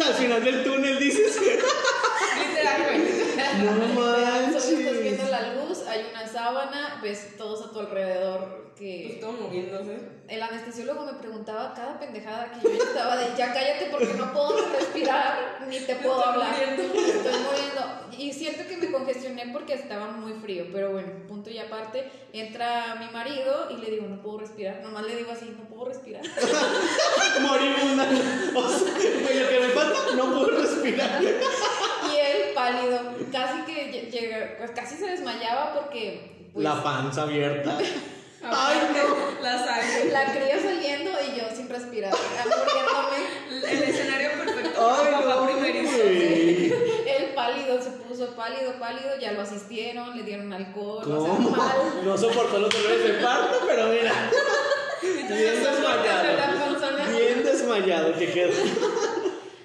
[0.06, 1.40] Al final del túnel dices.
[1.40, 2.98] Literal, güey.
[3.62, 5.02] No Solo estás manches.
[5.02, 9.18] viendo la luz, hay una sábana, ves todos a tu alrededor Pues que...
[9.20, 9.98] todo moviéndose.
[10.28, 14.56] El anestesiólogo me preguntaba cada pendejada que yo estaba de ya cállate porque no puedo
[14.70, 16.50] respirar ni te puedo estoy hablar.
[16.52, 16.82] muriendo.
[16.94, 17.98] Estoy muriendo.
[18.16, 22.96] Y siento que me congestioné porque estaba muy frío, pero bueno, punto y aparte, entra
[22.98, 24.80] mi marido y le digo, no puedo respirar.
[24.82, 26.22] Nomás le digo así, no puedo respirar.
[27.40, 28.04] Moribunda.
[28.54, 31.22] O sea, lo que me falta, no puedo respirar.
[31.22, 33.00] Y él pálido,
[33.32, 37.78] casi que lle- llega, pues casi se desmayaba porque pues, La panza abierta.
[38.42, 39.42] Ay, no.
[39.42, 40.10] La sangre.
[40.12, 43.72] la cría saliendo y yo sin respirar, muriéndome.
[43.72, 46.02] El escenario perfecto Ay, papá no, primerizo.
[46.02, 51.50] Él pálido, se puso pálido, pálido, ya lo asistieron, le dieron alcohol, o sea, ¿Cómo?
[51.50, 51.76] mal.
[52.04, 54.30] No soportó los dolores de parto, pero mira.
[55.02, 57.10] Bien desmayado.
[57.18, 58.52] Bien desmayado que quedó.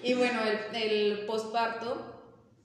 [0.02, 2.13] Y bueno, el, el posparto,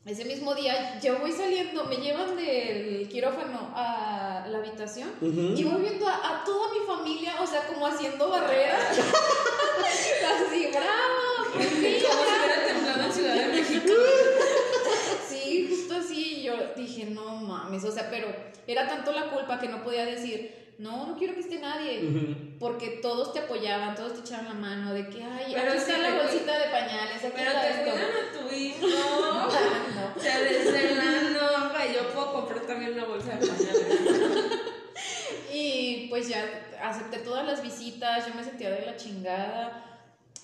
[0.08, 5.80] ese mismo día, yo voy saliendo, me llevan del quirófano a la habitación y voy
[5.82, 8.98] viendo a, a toda mi familia, o sea, como haciendo barreras.
[8.98, 12.08] Así, bravo, fin, Como si ya".
[12.38, 13.92] hubiera temblado en Ciudad de México.
[15.28, 18.28] Sí, justo así, yo dije, no mames, o sea, pero
[18.66, 22.56] era tanto la culpa que no podía decir, no, no quiero que esté nadie.
[22.58, 25.90] Porque todos te apoyaban, todos te echaban la mano de que, ay, Pero aquí sí
[25.92, 27.90] está la bolsita de pañales, aquí Pero está te esto.
[27.90, 28.86] cuidan a tu hijo.
[29.98, 30.20] No.
[30.22, 33.86] Se desvelan, no, pa, yo puedo comprar también una bolsa de pañales.
[35.52, 36.44] Y pues ya
[36.82, 39.87] acepté todas las visitas, yo me sentía de la chingada.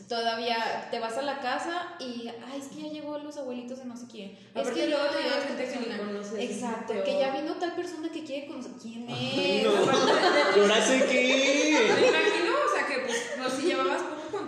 [0.09, 3.85] Todavía te vas a la casa y, ay, es que ya llegó los abuelitos de
[3.85, 4.37] no sé quién.
[4.55, 7.55] Es que luego ya te lleva esta gente que ni conoces, Exacto, que ya vino
[7.55, 8.73] tal persona que quiere conocer.
[8.83, 9.65] ¿Quién Ay, es?
[9.65, 9.73] no.
[10.57, 11.71] ¿Y ahora sé Me qué?
[12.09, 14.45] imagino, o sea, que pues, pues, si llevabas poco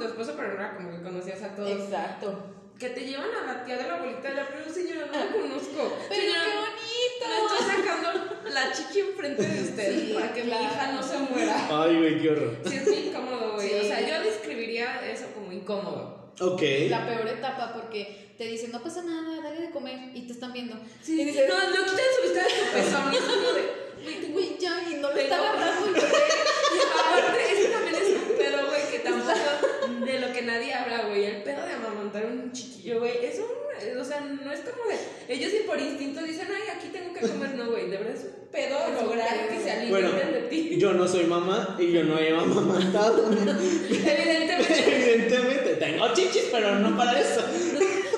[1.66, 2.52] Exacto.
[2.78, 5.32] Que te llevan a la tía de la abuelita de la pero señora, no la
[5.32, 5.96] conozco.
[6.10, 7.54] Pero Señora, qué me bonito.
[7.56, 8.08] estoy sacando
[8.52, 10.60] la chiqui enfrente de usted Sí, para que claro.
[10.64, 11.68] mi hija no se muera.
[11.82, 12.56] Ay, güey, qué horror.
[12.66, 13.80] Sí, es muy incómodo, güey.
[13.80, 15.35] O sea, yo describiría eso como
[15.66, 16.32] incómodo.
[16.40, 16.62] Ok.
[16.88, 20.52] La peor etapa porque te dicen, no pasa nada, dale de comer y te están
[20.52, 20.76] viendo.
[21.02, 23.76] Sí, y dices, no, no quiten su vista de pezón.
[24.02, 26.06] Güey, tengo güey, ya, y no agarrando el bebé.
[26.06, 31.02] Y aparte, ese también es un pedo, güey, que tampoco de lo que nadie habla,
[31.08, 31.24] güey.
[31.24, 33.24] El pedo de amamantar un chiquillo, güey.
[33.24, 33.56] Es un.
[34.00, 34.98] O sea, no es como de.
[35.34, 37.90] Ellos sí por instinto dicen, ay, aquí tengo que comer, no, güey.
[37.90, 39.48] De verdad es un pedo Es un lograr pedo.
[39.48, 40.76] que se alimenten Bueno, de ti.
[40.78, 43.30] yo no soy mamá y yo no he amamantado.
[43.30, 44.84] Evidentemente.
[44.96, 47.42] Evidentemente, tengo chichis, pero no para eso.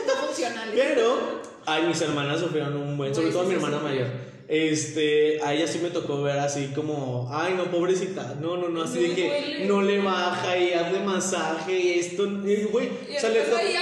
[0.07, 0.75] No funcionales.
[0.75, 3.85] Pero, ay, mis hermanas sufrieron un buen, sobre todo sí, mi hermana sí.
[3.85, 4.07] mayor.
[4.49, 8.83] Este, a ella sí me tocó ver así como, ay, no, pobrecita, no, no, no,
[8.83, 13.29] así de que no le baja y hazle masaje y esto, y, güey, o sea,
[13.29, 13.75] le ahí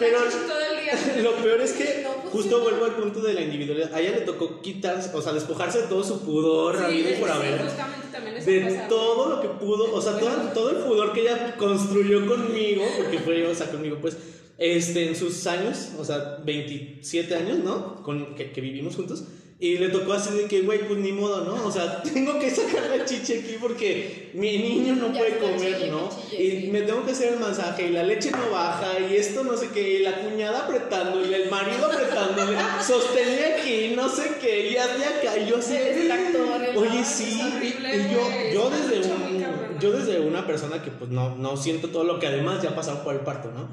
[0.00, 1.22] Pero- todo el día.
[1.22, 3.94] Lo peor es que No justo vuelvo al punto de la individualidad.
[3.94, 7.60] A ella le tocó quitarse, o sea, despojarse de todo su pudor, Sí, por haber.
[8.44, 8.88] De pasa.
[8.88, 13.20] todo lo que pudo, o sea, todo, todo el pudor que ella construyó conmigo, porque
[13.20, 14.16] fue, o sea, conmigo, pues,
[14.58, 18.02] este, en sus años, o sea, 27 años, ¿no?
[18.02, 19.24] Con, que, que vivimos juntos.
[19.60, 21.64] Y le tocó así de que, güey, pues ni modo, ¿no?
[21.64, 25.78] O sea, tengo que sacar la chicha aquí porque mi niño no Ya puede comer,
[25.78, 26.10] chille, ¿no?
[26.10, 26.68] chille, Y sí.
[26.72, 29.68] me tengo que hacer el masaje y la leche no baja y esto no sé
[29.72, 35.04] qué, y la cuñada apretándole, el marido apretándole, sostenle aquí, no sé qué, y hazle
[35.04, 35.76] acá, y yo así.
[36.76, 41.10] Oye, sí, horrible, y yo, yo es desde un, yo desde una persona que pues
[41.10, 43.68] no, no siento todo lo que además ya ha pasado por el parto, ¿no?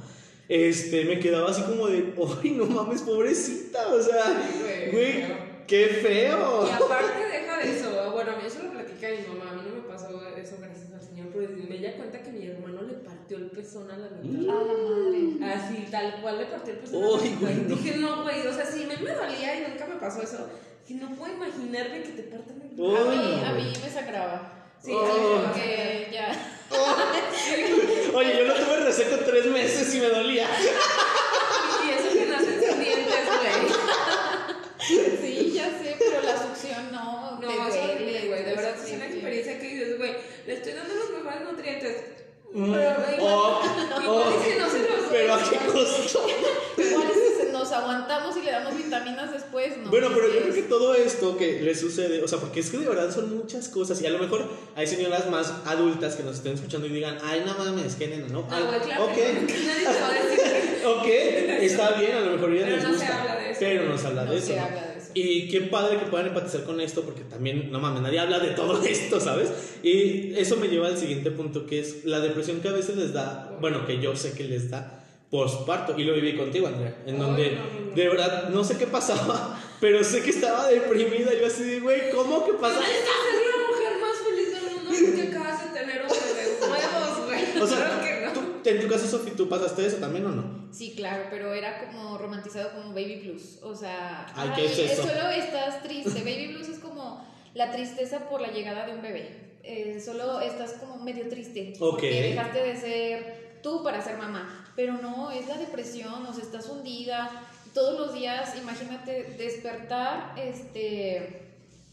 [0.48, 2.14] Este, me quedaba así como de,
[2.44, 4.48] ay, no mames, pobrecita, o sea,
[4.92, 5.51] güey.
[5.68, 6.68] Qué feo.
[6.68, 9.62] Y aparte deja de eso, bueno, a mí eso lo platica mi mamá, a mí
[9.70, 12.94] no me pasó eso gracias al Señor, pero me ella cuenta que mi hermano le
[12.96, 14.56] partió el pezón a la mitad.
[14.56, 15.54] A la madre.
[15.54, 17.76] Así, tal cual le partió el pezón a Uy, la mitad.
[17.76, 20.50] Dije, no, güey, o sea, sí, me, me dolía y nunca me pasó eso.
[20.88, 24.58] Que no puedo imaginarme que te partan el Uy, A mí, a mí me sangraba.
[24.84, 25.44] Sí, Oh.
[25.46, 26.58] porque ya.
[28.16, 30.48] Oye, yo lo tuve reseco tres meses y me dolía.
[31.86, 33.72] Y eso que nacen sin dientes, güey.
[35.22, 37.40] Sí, ya sé, pero la succión no.
[37.40, 38.44] No, te es duele, horrible, güey.
[38.44, 39.14] De verdad, es sí, una sí.
[39.14, 40.14] experiencia que dices, güey,
[40.48, 41.98] le estoy dando los mejores nutrientes.
[42.54, 43.62] Mm, Pero oh,
[44.08, 44.62] oh, es que.
[45.10, 46.26] Pero a qué costo.
[46.78, 49.90] Igual es que nos aguantamos y le damos vitaminas después, ¿no?
[49.90, 52.78] Bueno, pero yo creo que todo esto que le sucede, o sea, porque es que
[52.78, 54.44] de verdad son muchas cosas y a lo mejor
[54.76, 58.28] hay señoras más adultas que nos estén escuchando y digan, ay, no mames, qué nena,
[58.28, 58.42] ¿no?
[58.50, 60.82] No, güey, claro ok, que que nadie te va a decir.
[60.86, 61.08] ok,
[61.62, 63.60] está bien, a lo mejor ya Pero les no se gusta, habla de eso.
[63.62, 64.48] pero no se habla No de eso.
[64.48, 64.62] se ¿no?
[64.64, 64.91] habla de eso.
[65.14, 68.52] Y qué padre que puedan empatizar con esto, porque también, no mames, nadie habla de
[68.52, 69.52] todo esto, ¿sabes?
[69.84, 73.14] Y eso me lleva al siguiente punto, que es la depresión que a veces les
[73.14, 74.98] da, bueno, que yo sé que les da
[75.30, 77.96] posparto, y lo viví contigo, Andrea, en donde no, no, no.
[77.96, 82.46] de verdad no sé qué pasaba, pero sé que estaba deprimida, yo así güey, ¿cómo
[82.46, 82.80] que pasa?
[82.80, 86.58] Tienes que ser la mujer más feliz del mundo porque acabas de tener un bebé
[86.60, 87.64] nuevos, güey.
[87.64, 88.34] O sea, Claro que no.
[88.34, 90.68] tú- en tu caso, Sofi, ¿tú pasaste eso también o no?
[90.72, 93.60] Sí, claro, pero era como romantizado como baby blues.
[93.64, 95.04] O sea, Ay, ¿qué es eso?
[95.04, 96.20] solo estás triste.
[96.22, 99.52] Baby blues es como la tristeza por la llegada de un bebé.
[99.64, 101.74] Eh, solo estás como medio triste.
[101.80, 102.02] Ok.
[102.02, 104.66] Dejaste de ser tú para ser mamá.
[104.76, 107.30] Pero no, es la depresión, o sea, estás hundida.
[107.74, 111.51] Todos los días, imagínate despertar, este.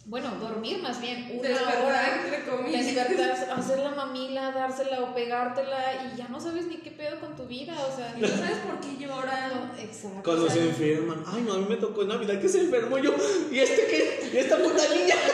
[0.08, 2.22] Bueno, dormir más bien una Despertar, hora.
[2.24, 2.86] entre comillas.
[2.86, 7.36] Despertar, hacer la mamila, dársela o pegártela y ya no sabes ni qué pedo con
[7.36, 9.50] tu vida, o sea, no sabes por qué lloran.
[9.50, 10.22] no, exacto.
[10.24, 12.60] Cuando o sea, se enferman, ay, no, a mí me tocó en Navidad que se
[12.60, 13.14] enfermó yo,
[13.50, 14.30] ¿y este qué?
[14.32, 15.14] ¿Y esta puta niña?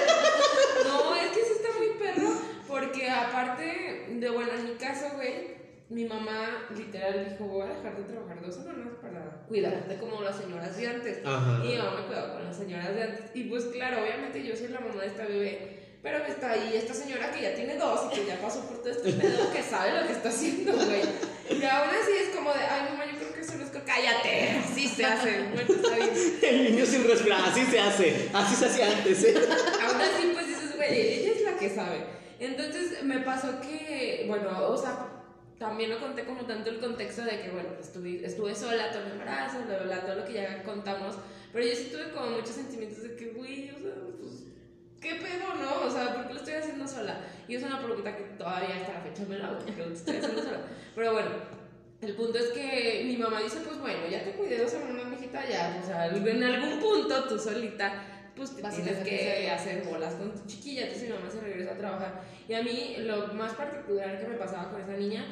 [0.88, 2.30] No, es que sí está muy perro,
[2.68, 5.53] porque aparte de, bueno, en mi caso, güey,
[5.90, 10.36] mi mamá literal dijo, voy a dejar de trabajar dos semanas para cuidarte como las
[10.36, 11.18] señoras de antes.
[11.24, 11.60] Ajá.
[11.64, 13.20] Y mi mamá me cuidaba con las señoras de antes.
[13.34, 15.80] Y pues claro, obviamente yo soy la mamá de esta bebé.
[16.02, 18.90] Pero está ahí esta señora que ya tiene dos y que ya pasó por todo
[18.92, 21.00] este pedo, que sabe lo que está haciendo, güey.
[21.48, 23.80] Y aún así es como de, ay mamá, yo creo que eso no es co-
[23.86, 25.44] cállate, así se hace.
[25.54, 26.10] Bueno, está bien.
[26.42, 29.34] El niño sin respirar, así se hace, así se hacía antes, ¿eh?
[29.82, 32.04] Aún así, pues dices, güey, ella es la que sabe.
[32.38, 35.13] Entonces me pasó que, bueno, o sea,
[35.58, 39.12] también no conté como tanto el contexto de que, bueno, estuve, estuve sola todo mi
[39.12, 41.16] embarazo, bla, bla, todo lo que ya contamos.
[41.52, 44.44] Pero yo sí tuve como muchos sentimientos de que, güey, o sea, pues,
[45.00, 45.86] ¿qué pedo, no?
[45.86, 47.20] O sea, ¿por qué lo estoy haciendo sola?
[47.46, 49.94] Y es una pregunta que todavía hasta la fecha me la hago, ¿por qué lo
[49.94, 50.60] estoy haciendo sola?
[50.94, 51.30] Pero bueno,
[52.00, 55.48] el punto es que mi mamá dice, pues bueno, ya te cuidé dos semanas, mijita,
[55.48, 60.14] ya, o sea, en algún punto tú solita, pues te Vas tienes que hacer bolas
[60.14, 62.22] con tu chiquilla, entonces mi mamá se regresa a trabajar.
[62.48, 65.24] Y a mí lo más particular que me pasaba con esa niña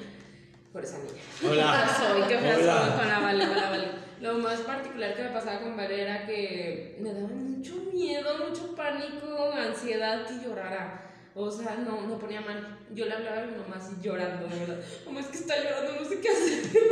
[0.72, 1.20] por esa niña.
[1.46, 1.84] Hola.
[1.86, 2.22] ¿Qué soy?
[2.28, 3.88] ¿Qué soy con la Vale, con la Vale?
[4.20, 8.74] Lo más particular que me pasaba con Vale era que me daba mucho miedo, mucho
[8.74, 11.10] pánico, ansiedad que llorara.
[11.34, 12.78] O sea, no, me ponía mal.
[12.94, 14.84] Yo le hablaba a mi mamá así llorando, de verdad.
[15.06, 16.62] Mamá, es que está llorando, no sé qué hacer.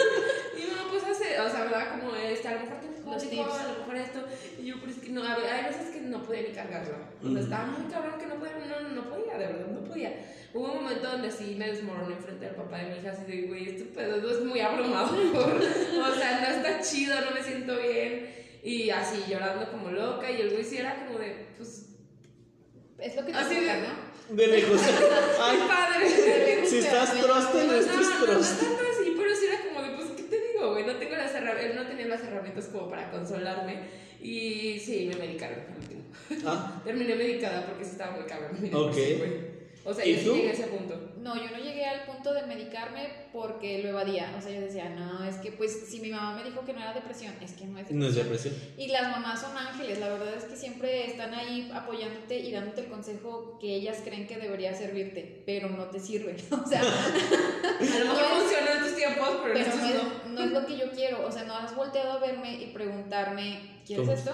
[0.60, 3.30] Y no, pues hace, o sea, me daba como este, a lo mejor tienes Los
[3.30, 3.60] tips.
[3.60, 4.20] a lo mejor esto.
[4.60, 6.96] Y yo, pero es que no, a ver, hay veces no podía ni cargarlo.
[7.24, 10.14] O sea, estaba muy cabrón que no podía, no, no podía, de verdad, no podía.
[10.52, 13.42] Hubo un momento donde sí me desmoroné enfrente del papá de mi hija, así de,
[13.46, 15.16] güey, este pedo es muy abrumador.
[15.56, 18.34] o sea, no está chido, no me siento bien.
[18.62, 20.30] Y así llorando como loca.
[20.30, 21.86] Y el güey sí era como de, pues,
[22.98, 24.10] Es lo que te Así de- toca, ¿no?
[24.36, 24.80] De lejos.
[24.86, 24.92] qué
[25.40, 26.66] Ay, padre.
[26.66, 28.66] si estás troste, no No, estés no, no, no troste.
[28.66, 30.84] así, pero sí era como de, pues, ¿qué te digo, güey?
[30.84, 33.80] No tengo las herramientas, él no tenía las herramientas como para consolarme.
[34.20, 35.58] Y sí, me medicaron.
[36.46, 38.58] Ah, Terminé medicada porque sí estaba muy cabrón.
[38.72, 38.96] Ok.
[39.82, 40.94] O sea, ¿Y yo sí llegué a ese punto.
[41.22, 44.34] No, yo no llegué al punto de medicarme porque lo evadía.
[44.38, 46.80] O sea, yo decía, no, es que pues si mi mamá me dijo que no
[46.80, 47.98] era depresión, es que no es depresión.
[47.98, 48.54] no es depresión.
[48.76, 52.82] Y las mamás son ángeles, la verdad es que siempre están ahí apoyándote y dándote
[52.82, 56.36] el consejo que ellas creen que debería servirte, pero no te sirve.
[56.52, 59.60] O sea, A lo mejor No es- funcionó en tus tiempos, pero, no.
[59.60, 61.26] es, no es lo que yo quiero.
[61.26, 64.18] O sea, no has volteado a verme y preguntarme, ¿quieres ¿Cómo?
[64.18, 64.32] esto?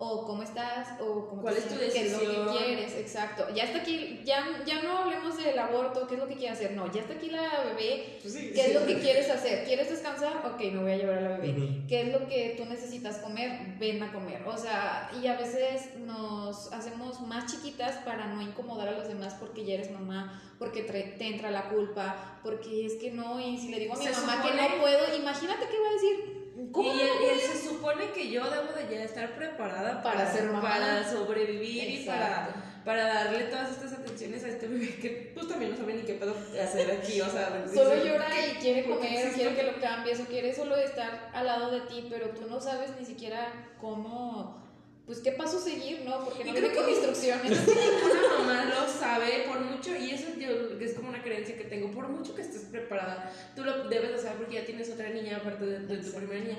[0.00, 1.92] O cómo estás, o cómo ¿Cuál te es tu sientes?
[1.92, 2.46] ¿Qué es lo decisión?
[2.46, 3.46] que quieres, exacto.
[3.52, 6.70] Ya está aquí, ya, ya no hablemos del aborto, qué es lo que quieres hacer,
[6.76, 8.70] no, ya está aquí la bebé, Pues sí, ¿Qué sí.
[8.70, 9.64] es lo que quieres hacer?
[9.64, 10.36] ¿Quieres descansar?
[10.46, 11.50] Ok, me voy a llevar a la bebé.
[11.50, 11.86] Ujú.
[11.88, 13.76] ¿Qué es lo que tú necesitas comer?
[13.80, 14.42] Ven a comer.
[14.46, 19.34] O sea, y a veces nos hacemos más chiquitas para no incomodar a los demás
[19.40, 23.68] porque ya eres mamá, porque te entra la culpa, porque es que no, y si
[23.70, 26.37] le digo a mi Se mamá que supone- no puedo, imagínate qué va a decir.
[26.72, 27.30] ¿Cómo y, no él- puedo?
[27.32, 30.60] él se supone que yo debo de ya estar preparada Para ser mamá.
[30.60, 32.48] para sobrevivir y para,
[32.84, 36.14] para darle todas estas atenciones a este bebé que pues también no sabe ni qué
[36.14, 39.62] pedo hacer aquí, o sea, Solo dice, llora y quiere ¿Por qué comer, quiere que
[39.62, 43.06] lo cambies o quiere solo estar al lado de ti, pero tú no sabes ni
[43.06, 44.67] siquiera cómo,
[45.08, 46.22] pues qué paso seguir, ¿no?
[46.24, 47.58] Porque Y no creo creo que- instrucciones.
[47.66, 51.90] Una mamá lo sabe por mucho, y eso yo, es como una creencia que tengo,
[51.90, 55.38] por mucho que estés preparada, tú lo debes de saber porque ya tienes otra niña
[55.38, 56.58] aparte de, de tu primera niña.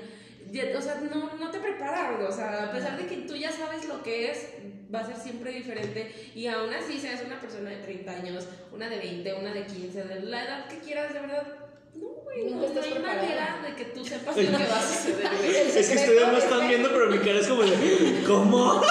[0.50, 3.52] Ya, o sea, no, no te prepara, o sea, a pesar de que tú ya
[3.52, 4.48] sabes lo que es,
[4.92, 8.88] va a ser siempre diferente, y aún así seas una persona de 30 años, una
[8.88, 11.46] de 20, una de 15, de la edad que quieras, de verdad,
[11.94, 14.82] no, güey, no, no estás hay manera de que tú sepas lo que va a
[14.82, 15.56] suceder, güey.
[15.56, 18.24] Es que ustedes no es están viendo, pero mi cara es como de.
[18.26, 18.82] ¿Cómo?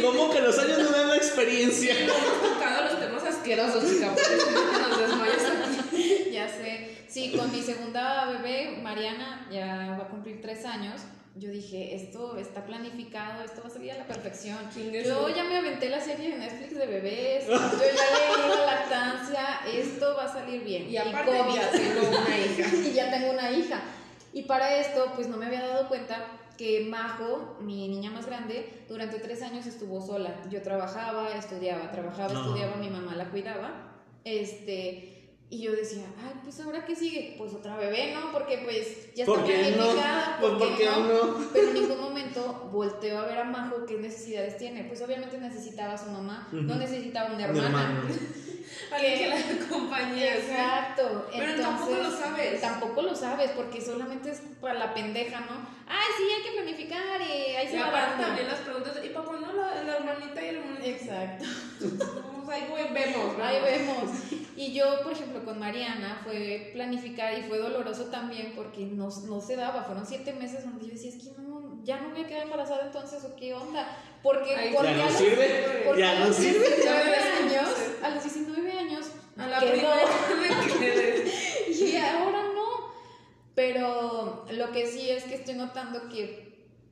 [0.00, 1.94] ¿Cómo que los años no dan la experiencia?
[2.06, 5.44] No hemos tocado los temas asquerosos, chica, por eso no te nos desmayas
[5.86, 6.30] aquí.
[6.32, 6.96] Ya sé.
[7.08, 11.00] Sí, con mi segunda bebé, Mariana, ya va a cumplir tres años.
[11.38, 14.56] Yo dije, esto está planificado, esto va a salir a la perfección.
[14.72, 18.64] Chingue Yo ya me aventé la serie de Netflix de bebés, yo ya leí la
[18.64, 20.88] lactancia, esto va a salir bien.
[20.88, 21.54] Y aparte COVID.
[21.54, 22.76] ya tengo una hija.
[22.88, 23.82] y ya tengo una hija.
[24.32, 28.84] Y para esto, pues no me había dado cuenta que Majo, mi niña más grande,
[28.88, 30.34] durante tres años estuvo sola.
[30.50, 32.40] Yo trabajaba, estudiaba, trabajaba, No.
[32.46, 33.92] estudiaba, mi mamá la cuidaba.
[34.24, 35.15] Este,
[35.48, 37.36] y yo decía, ay, pues ahora qué sigue?
[37.38, 38.32] Pues otra bebé, ¿no?
[38.32, 39.76] Porque pues ya está ¿Por qué no?
[39.76, 41.48] planificada, Pues, ¿por ¿por qué no?
[41.52, 44.84] Pero en ningún momento volteo a ver a Majo qué necesidades tiene.
[44.84, 48.02] Pues obviamente necesitaba a su mamá, no necesitaba una Un hermana.
[48.92, 50.36] Alguien que la acompañe.
[50.36, 51.28] Exacto.
[51.32, 52.60] Pero tampoco lo sabes.
[52.60, 55.68] Tampoco lo sabes, porque solamente es para la pendeja, ¿no?
[55.86, 59.26] Ay, sí, hay que planificar y ahí se va aparte también las preguntas, ¿y para
[59.26, 60.84] cuándo la, la hermanita y el hermanito?
[60.86, 61.44] Exacto.
[62.24, 63.40] Vamos, ahí vemos.
[63.40, 64.10] Ahí vemos.
[64.56, 69.40] Y yo, por ejemplo, con Mariana fue planificar y fue doloroso también porque no, no
[69.40, 69.84] se daba.
[69.84, 72.86] Fueron siete meses donde yo decía, es que no, ya no voy a quedar embarazada
[72.86, 73.86] entonces, ¿o qué onda?
[74.22, 75.82] Porque, Ay, porque Ya no a los- sirve.
[75.84, 76.58] porque Ya no sirve.
[76.68, 77.68] 19 Ya ves, años,
[78.02, 79.70] a los 19 años, A la quedó.
[79.72, 81.26] primera.
[81.68, 82.92] Y ahora no.
[83.54, 86.45] Pero lo que sí es que estoy notando que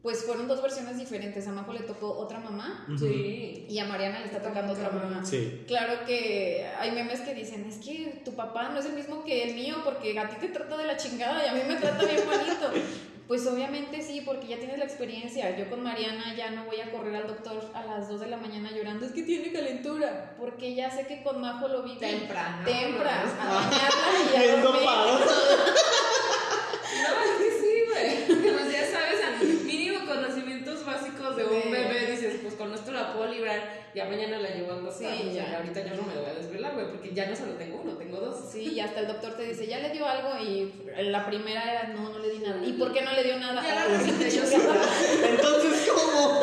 [0.04, 1.48] pues fueron dos versiones diferentes.
[1.48, 3.64] A Majo le tocó otra mamá Sí.
[3.68, 5.24] y a Mariana le está tocando otra mamá.
[5.24, 5.64] Sí.
[5.66, 9.44] Claro que hay memes que dicen, es que tu papá no es el mismo que
[9.44, 12.04] el mío porque a ti te trata de la chingada y a mí me trata
[12.04, 12.70] bien bonito.
[13.26, 15.56] Pues obviamente sí, porque ya tienes la experiencia.
[15.56, 18.36] Yo con Mariana ya no voy a correr al doctor a las 2 de la
[18.36, 22.62] mañana llorando, es que tiene calentura, porque ya sé que con Majo lo vi Temprano.
[22.66, 24.82] Temprano, a bañarla y a Bien dormir.
[24.82, 25.20] dopado.
[26.94, 28.52] No, es que sí, güey.
[28.52, 29.23] Pues ya sabes,
[31.36, 34.84] de un bebé, dices, pues con esto la puedo librar, ya mañana la llevo al
[34.84, 35.10] doctor.
[35.12, 35.56] Sí, pues ya.
[35.56, 38.18] ahorita yo no me voy a desvelar, güey, porque ya no solo tengo uno, tengo
[38.18, 38.36] dos.
[38.52, 40.72] Sí, y hasta el doctor te dice, ya le dio algo y
[41.10, 42.64] la primera era, no, no le di nada.
[42.64, 43.62] ¿Y por qué no le dio nada?
[43.62, 44.46] Ya la Ah, chingada.
[44.46, 44.82] sola.
[45.28, 46.42] Entonces, ¿cómo?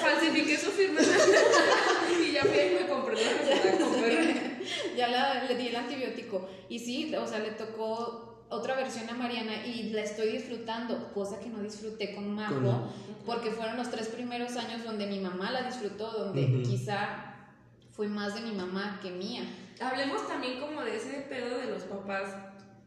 [0.00, 1.00] Falsifiqué su firma.
[2.22, 3.98] y ya fui y me compré una receta con
[4.96, 6.48] ya la, le di el antibiótico.
[6.68, 11.38] Y sí, o sea, le tocó otra versión a Mariana y la estoy disfrutando, cosa
[11.38, 12.90] que no disfruté con Majo, Con-
[13.26, 16.62] porque fueron los tres primeros años donde mi mamá la disfrutó, donde Ujú.
[16.62, 17.34] quizá
[17.92, 19.42] fue más de mi mamá que mía.
[19.80, 22.34] Hablemos también como de ese pedo de los papás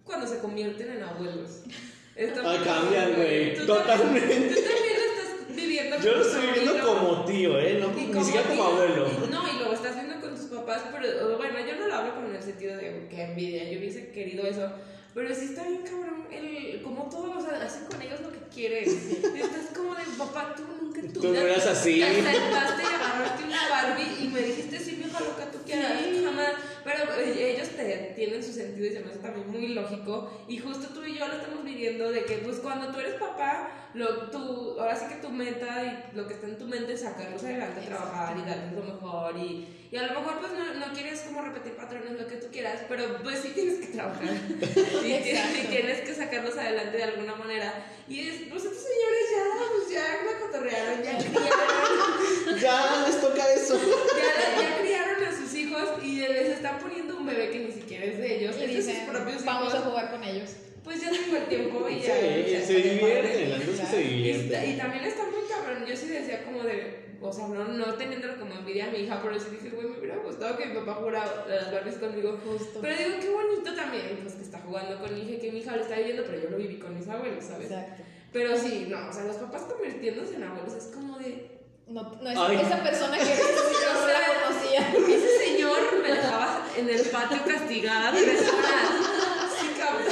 [0.04, 1.62] cuando se convierten en abuelos.
[2.18, 4.36] Ay, cambian, güey, totalmente.
[4.36, 6.88] Tú también lo estás viviendo Yo lo estoy viendo sobrino.
[6.88, 7.78] como tío, ¿eh?
[7.80, 9.08] No, Y ni siquiera como abuelo.
[9.08, 12.16] y- no, y lo estás viendo con tus papás, pero bueno, yo no lo hablo
[12.16, 14.70] con el sentido de que envidia, yo hubiese querido eso,
[15.14, 18.40] pero sí está bien cabrón, el, como todos, o sea, hacen con ellos lo que
[18.54, 18.84] quieren.
[18.86, 22.00] Estás como de, papá, tú nunca tu Tú no eras así.
[22.00, 25.64] Te sentaste y agarraste una Barbie y me dijiste, sí, mi hija, lo que tú
[25.66, 26.54] quieras, jamás.
[26.84, 30.46] Pero eh, ellos te tienen su sentido y se me hace también muy lógico.
[30.48, 33.90] Y justo tú y yo lo estamos viviendo de que, pues, cuando tú eres papá,
[33.94, 37.02] lo, tú, ahora sí que tu meta y lo que está en tu mente es
[37.02, 39.38] sacarlos adelante, trabajar y darles lo mejor.
[39.38, 42.48] Y, y a lo mejor, pues, no, no quieres como repetir patrones, lo que tú
[42.52, 44.24] quieras, pero pues sí tienes que trabajar.
[44.60, 47.86] y, tienes, y tienes que sacarlos adelante de alguna manera.
[48.08, 52.60] Y es, pues, estos señores ya, pues, ya la cotorrearon, ya criaron.
[52.60, 53.78] Ya les toca eso.
[53.78, 55.24] Ya, ya criaron
[55.72, 58.70] hijos y les están poniendo un bebé que ni siquiera es de ellos, Y es
[58.70, 59.86] de sus dicen, propios vamos hijos.
[59.86, 60.50] a jugar con ellos.
[60.84, 62.16] Pues ya tengo el tiempo y Sí, ya.
[62.60, 63.48] ya se bien divierten, padre.
[63.50, 64.02] la neta es que se Claro.
[64.02, 64.78] Y, y divierten.
[64.78, 65.86] también está muy cabrón.
[65.86, 69.20] Yo sí decía como de, o sea, no, no teniéndolo como envidia a mi hija,
[69.22, 72.40] pero sí dije, güey, me hubiera gustado que mi papá jugara las Barbies conmigo.
[72.44, 72.80] Justo.
[72.82, 75.76] Pero digo, qué bonito también, pues que está jugando con mi hija que mi hija
[75.76, 77.70] lo está viviendo, pero yo lo viví con mis abuelos, ¿sabes?
[77.70, 78.04] Exacto.
[78.34, 82.30] Pero sí, no, o sea, los papás convirtiéndose en abuelos es como de, No, no
[82.32, 82.58] es Ay.
[82.66, 84.82] esa persona que yo no la conocía.
[84.90, 85.51] Ese señor
[86.02, 88.90] me dejaba en el patio castigada tres horas.
[89.60, 90.06] Sí, cabrón.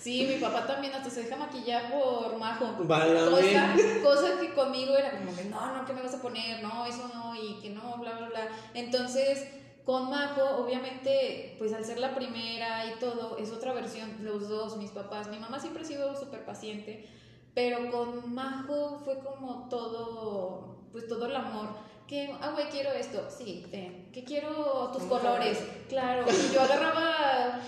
[0.00, 2.74] Sí, mi papá también hasta se deja maquillar por majo.
[2.78, 6.62] Cosa, cosa que conmigo era como que no, no, ¿qué me vas a poner?
[6.62, 8.48] No, eso no, y que no, bla, bla, bla.
[8.72, 9.46] Entonces,
[9.84, 14.76] con Majo, obviamente, pues al ser la primera y todo, es otra versión, los dos,
[14.76, 15.28] mis papás.
[15.28, 17.08] Mi mamá siempre ha sido súper paciente,
[17.54, 21.70] pero con Majo fue como todo, pues todo el amor.
[22.10, 24.10] Que, ah, güey, quiero esto, sí, ten.
[24.12, 25.58] que quiero tus colores,
[25.88, 26.26] claro.
[26.28, 27.60] Y yo agarraba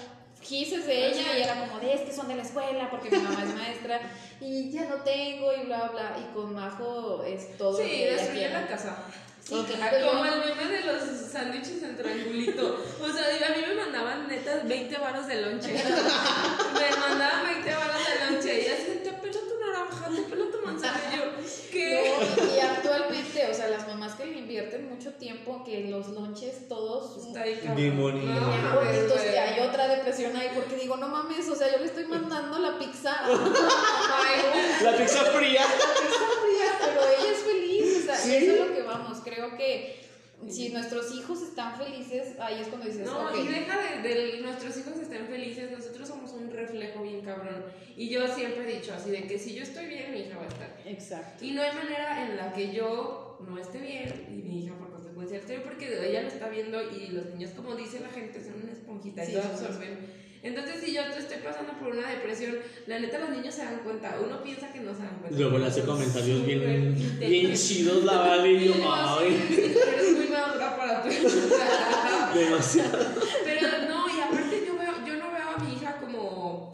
[0.43, 3.19] gises de ella y era como de es que son de la escuela porque mi
[3.23, 4.01] mamá es maestra
[4.41, 8.11] y ya no tengo y bla bla y con Majo es todo lo Sí, que
[8.11, 8.97] destruye la casa.
[9.41, 12.85] Sí, claro, Como yo- el meme de los sándwiches en triangulito.
[13.01, 15.73] O sea, a mí me mandaban netas 20 varos de lonche.
[15.73, 18.63] me mandaban 20 varos de lonche.
[18.63, 21.01] Y así, te pelo tu naranja, te pelo tu manzana.
[21.13, 21.25] Y yo,
[21.73, 22.13] ¿qué?
[22.37, 26.69] No, y actualmente, o sea, las mamás que le invierten mucho tiempo, que los lonches
[26.69, 27.61] todos Está ahí.
[27.75, 31.87] Bien bonitos, que hay otra depresión ahí, porque digo, no mames, o sea, yo le
[31.87, 35.63] estoy mandando la pizza, la Ay, La pizza fría.
[35.63, 38.31] pizza fría, pero ella es feliz, o sea, Sí.
[38.33, 40.02] y eso es lo que vamos, creo que
[40.49, 44.77] si nuestros hijos están felices, ahí es cuando dices, No, y deja de, de nuestros
[44.79, 47.65] hijos estén felices, nosotros somos un reflejo bien cabrón.
[47.97, 50.45] Y yo siempre he dicho así de que si yo estoy bien, mi hija va
[50.45, 50.95] a estar bien.
[50.97, 51.45] exacto.
[51.45, 54.91] Y no hay manera en la que yo no esté bien y mi hija por
[54.91, 58.43] consecuencia esté bien porque ella lo está viendo y los niños, como dice la gente,
[58.43, 60.22] son una esponjita y lo absorben.
[60.43, 62.57] Entonces, si yo te estoy pasando por una depresión,
[62.89, 64.19] la neta los niños se dan cuenta.
[64.25, 65.39] Uno piensa que no se dan cuenta.
[65.39, 70.77] Luego le hace comentarios bien, bien chidos la vale y yo, ay, eres muy madura
[70.77, 71.09] para tu
[72.39, 72.99] demasiado.
[73.45, 76.73] Pero no, y aparte yo, veo, yo no veo a mi hija como,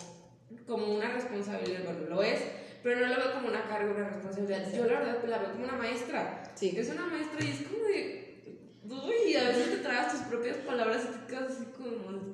[0.67, 2.41] como una responsabilidad, bueno, lo es,
[2.83, 4.73] pero no la veo como una carga, una responsabilidad.
[4.73, 6.43] Yo la verdad la veo como una maestra.
[6.55, 6.75] Sí.
[6.75, 8.25] Es una maestra y es como de...
[8.89, 12.33] Uy, a veces te traes tus propias palabras y te quedas así como,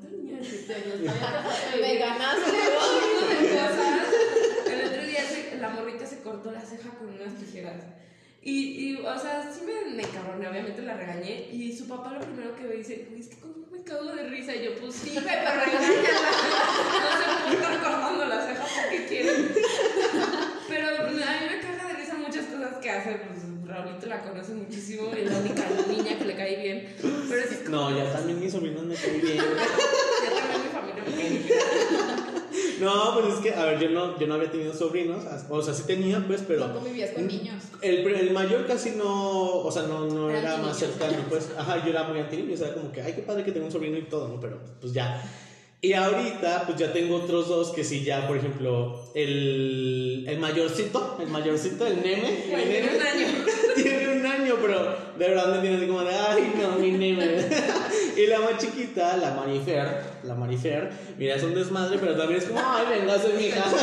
[0.53, 1.05] esta niña de 7 años.
[1.05, 2.51] todavía capaz de Me ganaste.
[4.75, 7.83] El otro día se- la morrita se cortó la ceja con unas tijeras.
[8.43, 11.49] Y, y, o sea, sí me, me cabroné, obviamente la regañé.
[11.53, 14.25] Y su papá lo primero que ve dice, "Güey, es que como me cago de
[14.25, 14.55] risa.
[14.55, 15.89] Y yo, pues sí, pero regáñala.
[15.89, 19.31] No se puede estar cortando la ceja porque quiere.
[20.69, 23.11] Pero a mí me caga de risa muchas cosas que hace.
[23.13, 26.95] Pues Raulito la conoce muchísimo y es la única niña que le cae bien.
[27.01, 29.39] Pero es como, No, ya también mis sobrinos me caen bien.
[32.81, 35.75] No, pues es que, a ver, yo no, yo no había tenido sobrinos, o sea,
[35.75, 36.69] sí tenía, pues, pero...
[36.69, 37.63] No convivías con niños.
[37.81, 41.85] El, el mayor casi no, o sea, no, no Era era más cercano, pues, ajá,
[41.85, 43.97] yo era muy antiniño, o sea, como que, ay, qué padre que tengo un sobrino
[43.97, 44.41] y todo, ¿no?
[44.41, 45.23] Pero, pues ya.
[45.81, 51.19] Y ahorita, pues ya tengo otros dos que sí, ya, por ejemplo, el, el mayorcito,
[51.21, 53.27] el mayorcito, el neme, el tiene un año.
[53.75, 57.25] tiene un año, pero de verdad me tiene así como de, ay, no, mi neme.
[58.23, 59.87] y la más chiquita, la Marifer,
[60.25, 63.65] la Marifer, mira, es un desmadre, pero también es como, ay, venga, soy mi hija.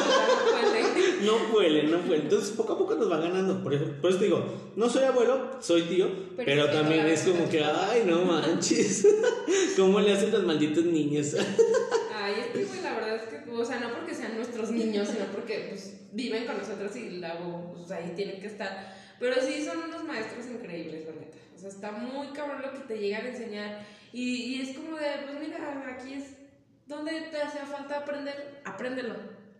[1.21, 2.21] No puede, no puede.
[2.21, 3.61] Entonces, poco a poco nos van ganando.
[3.63, 4.43] Por eso, por eso digo,
[4.75, 9.07] no soy abuelo, soy tío, pero, Pero sí, también es como que, ay, no manches.
[9.77, 11.35] ¿Cómo le hacen los malditos niños?
[12.13, 15.07] Ay, es que, güey, la verdad es que, o sea, no porque sean nuestros niños,
[15.09, 18.95] sino porque, pues, viven con nosotros y la, pues, ahí tienen que estar.
[19.19, 21.37] Pero sí son unos maestros increíbles, la neta.
[21.55, 23.85] O sea, está muy cabrón lo que te llegan a enseñar.
[24.13, 26.35] Y, y es como de, pues, mira, aquí es
[26.85, 29.15] donde te hace falta aprender, apréndelo.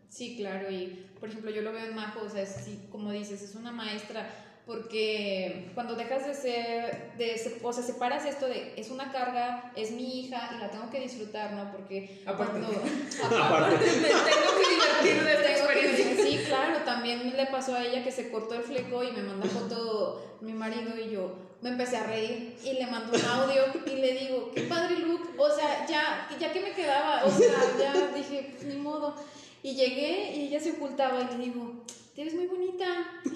[0.10, 3.41] Sí, claro, y por ejemplo yo lo veo en Majo, o sea, sí, como dices,
[3.41, 4.30] es una maestra,
[4.72, 9.72] porque cuando dejas de ser, de, se- o sea, separas esto de, es una carga,
[9.76, 11.72] es mi hija y la tengo que disfrutar, ¿no?
[11.72, 12.59] Porque Aparte.
[12.59, 13.38] cuando...
[13.43, 13.76] Aparte.
[13.76, 16.26] Me tengo que divertir de esta Tengo que- experiencia.
[16.26, 19.47] Sí, claro, también le pasó a ella que se cortó el fleco y me manda
[19.49, 23.89] foto mi marido y yo me empecé a reír y le mando un audio y
[23.97, 28.07] le digo, qué padre look, o sea, ya, ya que me quedaba, o sea, ya
[28.15, 29.15] dije, pues ni modo.
[29.63, 31.74] Y llegué y ella se ocultaba y le digo,
[32.16, 32.86] te ves muy bonita.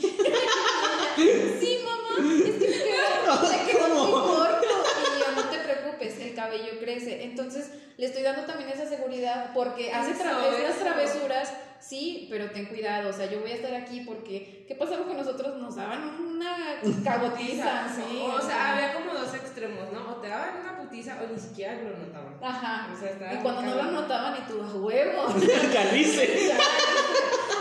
[1.60, 4.68] Sí, mamá, es que me quedó, me quedó muy corto.
[5.16, 7.24] Y yo, no te preocupes, el cabello crece.
[7.24, 10.84] Entonces, le estoy dando también esa seguridad porque hace Eso, tra- esas eso.
[10.84, 13.10] travesuras, sí, pero ten cuidado.
[13.10, 15.58] O sea, yo voy a estar aquí porque, ¿qué pasaba con nosotros?
[15.62, 18.22] Nos daban una cagotiza, sí.
[18.22, 20.12] O sea, había como dos extremos, ¿no?
[20.12, 22.36] O te daban una putiza o ni siquiera lo notaban.
[22.42, 22.94] Ajá.
[22.94, 25.28] O sea, estaba Y cuando no lo notaban, y tú, a huevo.
[25.74, 26.54] Calice.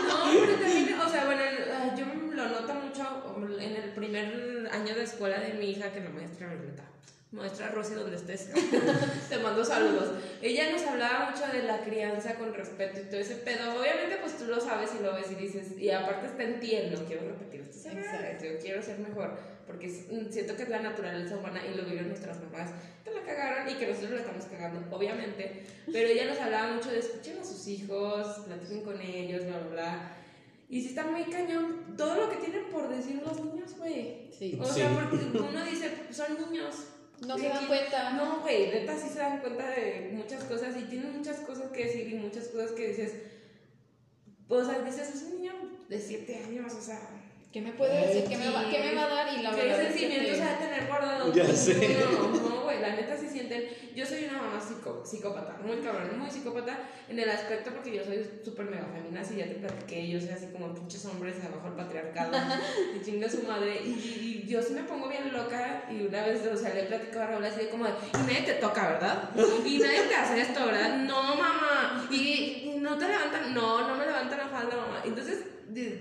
[0.05, 4.95] No, pero también, o sea, bueno, ah, yo lo noto mucho en el primer año
[4.95, 6.83] de escuela de mi hija, que la maestra me nota.
[7.31, 8.49] Maestra Rosy, donde estés,
[9.29, 10.11] te mando saludos.
[10.41, 13.79] Ella nos hablaba mucho de la crianza con respeto y todo ese pedo.
[13.79, 16.75] Obviamente, pues tú lo sabes y lo ves y dices, y aparte está en ti
[16.75, 20.69] el no quiero repetir esto, yo quiero ser mejor, porque es- mm, siento que es
[20.69, 22.71] la naturaleza humana y lo vivieron nuestras mamás,
[23.03, 25.63] que la cagaron y que nosotros la estamos cagando, obviamente.
[25.91, 29.67] Pero ella nos hablaba mucho de escuchen a sus hijos, platiquen con ellos, bla, bla,
[29.69, 30.11] bla.
[30.67, 34.29] Y sí está muy cañón todo lo que tienen por decir los niños, güey.
[34.37, 34.57] Sí.
[34.61, 34.73] O Sí.
[34.81, 36.75] sea, porque uno dice, pues son niños.
[37.25, 38.11] No se dan aquí- cuenta.
[38.13, 41.85] No, güey, neta sí se dan cuenta de muchas cosas y tienen muchas cosas que
[41.85, 43.13] decir y muchas cosas que dices.
[44.47, 45.53] O sea, dices, es un niño
[45.87, 46.99] de 7 años, o sea.
[47.55, 48.25] ¿Qué me puede decir?
[48.27, 49.33] ¿Qué me, va, qué me va a dar?
[49.33, 51.33] Y la ¿Qué verdad es que sentimientos ha de tener guardados?
[51.33, 51.97] Ya sé.
[52.11, 53.63] No, no, güey, la neta sí sienten.
[53.95, 56.77] Yo soy una mamá psicó- psicópata, muy cabrón, muy psicópata
[57.07, 60.31] en el aspecto porque yo soy súper mega femina, así ya te platiqué, yo soy
[60.31, 62.37] así como pinches hombres abajo el patriarcado,
[62.93, 63.79] y chinga su madre.
[63.85, 67.19] Y, y yo sí me pongo bien loca y una vez, o sea, le platico
[67.21, 69.29] a Raúl así de como, de, y nadie te toca, ¿verdad?
[69.65, 70.97] Y nadie te hace esto, ¿verdad?
[70.97, 72.05] No, mamá.
[72.11, 72.17] Y,
[72.65, 75.01] y no te levantan, no, no me levantan la falda, mamá.
[75.05, 75.39] Entonces,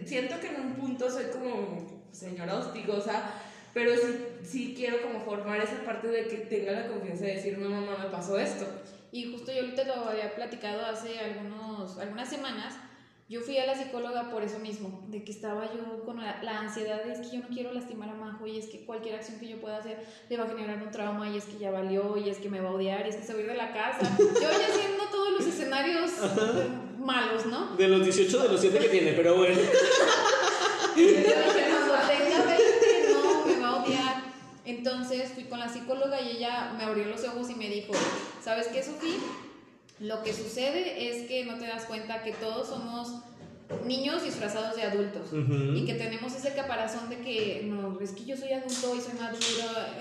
[0.04, 3.30] siento que en un punto soy como señora hostigosa,
[3.72, 7.58] pero sí, sí quiero como formar esa parte de que tenga la confianza de decir,
[7.58, 8.66] no, mamá, me pasó esto.
[9.10, 12.74] Y justo yo te lo había platicado hace algunos, algunas semanas.
[13.28, 16.60] Yo fui a la psicóloga por eso mismo, de que estaba yo con la, la
[16.60, 19.40] ansiedad de es que yo no quiero lastimar a Majo y es que cualquier acción
[19.40, 22.18] que yo pueda hacer le va a generar un trauma y es que ya valió
[22.18, 23.56] y es que me va a odiar y es que se va a ir de
[23.56, 24.16] la casa.
[24.18, 26.10] Yo ya haciendo todos los escenarios
[27.04, 27.76] malos, ¿no?
[27.76, 29.60] De los 18 de los 7 que tiene, pero bueno.
[30.96, 34.22] Yo dije, cuando tenga 20, no, me va a odiar.
[34.64, 37.92] Entonces fui con la psicóloga y ella me abrió los ojos y me dijo,
[38.42, 39.18] ¿sabes qué, Sofía?
[40.00, 43.12] Lo que sucede es que no te das cuenta que todos somos
[43.86, 48.36] niños disfrazados de adultos y que tenemos ese caparazón de que, no, es que yo
[48.36, 49.98] soy adulto y soy madura.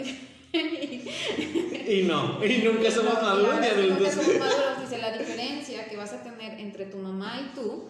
[0.54, 4.14] Y no, y nunca somos maduros ni que Nunca adultos.
[4.14, 4.82] somos maduros.
[4.82, 7.86] Dice, la diferencia que vas a tener entre tu mamá y tú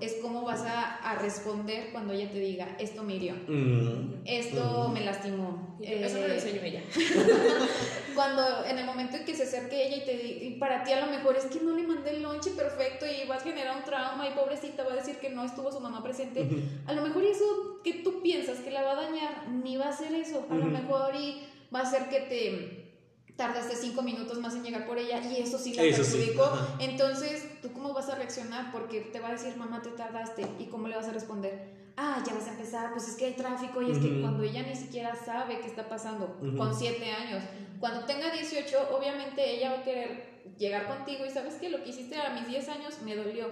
[0.00, 4.22] es cómo vas a, a responder cuando ella te diga, esto me hirió, Mm.
[4.24, 5.76] esto me lastimó.
[5.78, 6.82] Yo, eso me lo Eh, enseñó ella.
[8.14, 11.04] cuando en el momento en que se acerque ella y te y para ti a
[11.04, 13.84] lo mejor es que no le mandé el lonche perfecto y vas a generar un
[13.84, 16.46] trauma y pobrecita va a decir que no estuvo su mamá presente,
[16.86, 19.92] a lo mejor eso que tú piensas que la va a dañar ni va a
[19.96, 21.42] ser eso, a lo mejor y
[21.74, 25.58] va a ser que te tardaste cinco minutos más en llegar por ella y eso
[25.58, 26.44] sí la Eso sí, perjudicó.
[26.44, 26.76] ajá.
[26.78, 28.70] Entonces, ¿tú cómo vas a reaccionar?
[28.70, 30.46] Porque te va a decir, mamá, te tardaste.
[30.58, 31.80] ¿Y cómo le vas a responder?
[31.96, 34.62] Ah, ya vas a empezar, pues es que hay tráfico y es que cuando ella
[34.62, 37.42] ni siquiera sabe qué está pasando, con siete años,
[37.78, 41.90] cuando tenga 18, obviamente ella va a querer llegar contigo y sabes que lo que
[41.90, 43.48] hiciste a mis 10 años me dolió.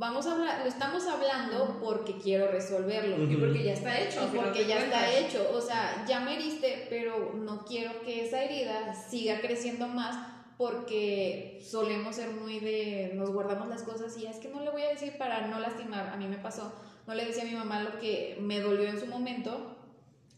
[0.00, 3.18] Vamos a hablar, lo estamos hablando porque quiero resolverlo.
[3.18, 3.40] Y Ujú.
[3.40, 4.24] porque ya está hecho.
[4.24, 8.42] Y porque ya está hecho, o sea, ya me heriste, pero no quiero que esa
[8.42, 10.16] herida siga creciendo más
[10.56, 14.82] porque solemos ser muy de, nos guardamos las cosas y es que no le voy
[14.82, 16.72] a decir para no lastimar, a mí me pasó,
[17.06, 19.76] no le decía a mi mamá lo que me dolió en su momento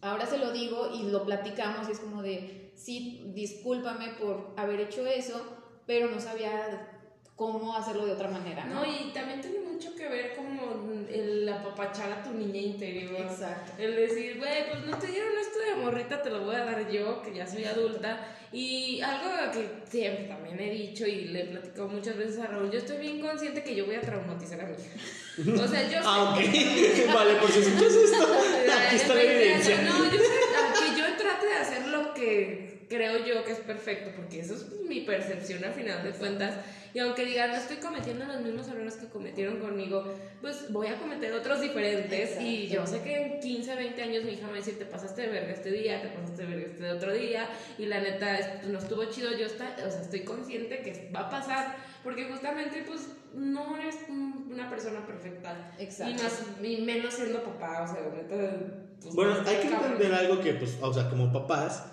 [0.00, 4.80] ahora se lo digo y lo platicamos y es como de, sí, discúlpame por haber
[4.80, 5.40] hecho eso,
[5.86, 7.01] pero no sabía
[7.36, 8.80] cómo hacerlo de otra manera, ¿no?
[8.80, 13.20] No, y también tiene mucho que ver como el apapachar a tu niña interior.
[13.20, 13.72] Exacto.
[13.78, 16.90] El decir, güey, pues no te dieron esto de morrita, te lo voy a dar
[16.90, 18.36] yo, que ya soy adulta.
[18.52, 22.70] Y algo que siempre también he dicho y le he platicado muchas veces a Raúl,
[22.70, 25.64] yo estoy bien consciente que yo voy a traumatizar a mi hija.
[25.64, 25.98] O sea, yo...
[26.04, 26.36] Ah, ok.
[27.14, 28.24] vale, por si escuchas esto,
[28.86, 29.82] aquí está la evidencia.
[29.82, 31.91] No, yo sé que yo trate de hacer lo
[32.22, 36.54] que creo yo que es perfecto, porque eso es mi percepción al final de cuentas.
[36.94, 40.04] Y aunque digan, no estoy cometiendo los mismos errores que cometieron conmigo,
[40.42, 42.38] pues voy a cometer otros diferentes.
[42.38, 44.84] Y yo sé que en 15, 20 años mi hija me va a decir, te
[44.84, 47.48] pasaste de verga este día, te pasaste de verga este otro día.
[47.78, 49.30] Y la neta, es- pues, no estuvo chido.
[49.38, 53.96] Yo está, o sea, estoy consciente que va a pasar, porque justamente, pues, no eres
[54.10, 55.72] un- una persona perfecta.
[55.78, 56.12] Exacto.
[56.12, 58.56] Y, más, y menos siendo papá, o sea, la neta.
[59.00, 61.84] pues, Bueno, hay que entender algo que, pues, o sea, como papás,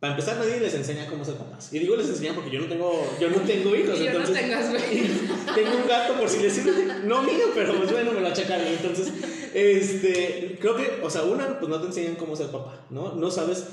[0.00, 1.72] para empezar nadie les enseña cómo ser papás.
[1.72, 4.20] Y digo les enseña porque yo no tengo, yo no tengo hijos, Y yo no
[4.20, 4.72] entonces tengas,
[5.54, 6.72] tengo un gato por si les sirve,
[7.04, 8.66] no mío, pero pues bueno, me lo achacaron.
[8.66, 9.12] Entonces,
[9.52, 13.14] este, creo que, o sea, una, pues no te enseñan cómo ser papá, ¿no?
[13.14, 13.66] No sabes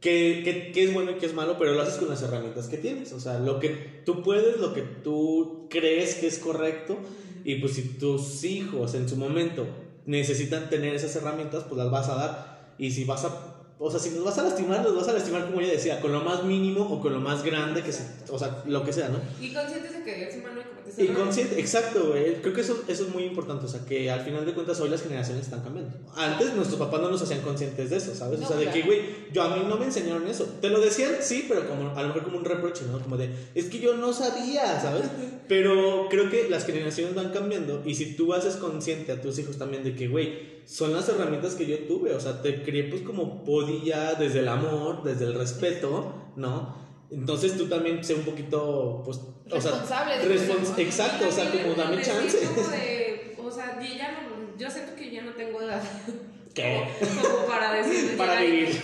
[0.00, 2.68] qué, qué, qué es bueno y qué es malo, pero lo haces con las herramientas
[2.68, 3.12] que tienes.
[3.12, 6.96] O sea, lo que tú puedes, lo que tú crees que es correcto,
[7.44, 9.66] y pues si tus hijos en su momento
[10.06, 12.74] necesitan tener esas herramientas, pues las vas a dar.
[12.78, 13.51] Y si vas a,
[13.84, 16.12] o sea, si los vas a lastimar, los vas a lastimar como ella decía, con
[16.12, 19.08] lo más mínimo o con lo más grande, que se, o sea, lo que sea,
[19.08, 19.18] ¿no?
[19.40, 22.40] Y conscientes de que eres humano y cometes Y consciente, exacto, güey.
[22.42, 23.66] Creo que eso, eso es muy importante.
[23.66, 25.92] O sea, que al final de cuentas hoy las generaciones están cambiando.
[26.14, 28.38] Antes nuestros papás no nos hacían conscientes de eso, ¿sabes?
[28.38, 28.86] o No, sea, de que, claro.
[28.86, 29.00] güey,
[29.32, 30.44] yo a mí no me enseñaron eso.
[30.60, 33.00] Te lo decían, sí, pero como, a lo mejor como un reproche, ¿no?
[33.00, 35.04] Como de, es que yo no sabía, ¿sabes?
[35.48, 37.82] Pero creo que las generaciones van cambiando.
[37.84, 41.54] Y si tú haces consciente a tus hijos también de que, güey, son las herramientas
[41.54, 42.14] que yo tuve.
[42.14, 46.80] O sea, te crié pues como podía, desde el amor, desde el respeto, ¿no?
[47.10, 49.18] Entonces tú también sé un poquito, pues,
[49.50, 49.72] o sea,
[50.24, 52.38] respons- exacto, o sea, como dame chance.
[52.46, 55.82] como de, o sea, yo ya no, yo siento que ya no tengo edad.
[56.54, 56.84] ¿Qué?
[57.00, 58.14] Como, para decir.
[58.18, 58.68] Para y- vivir.
[58.72, 58.80] sí,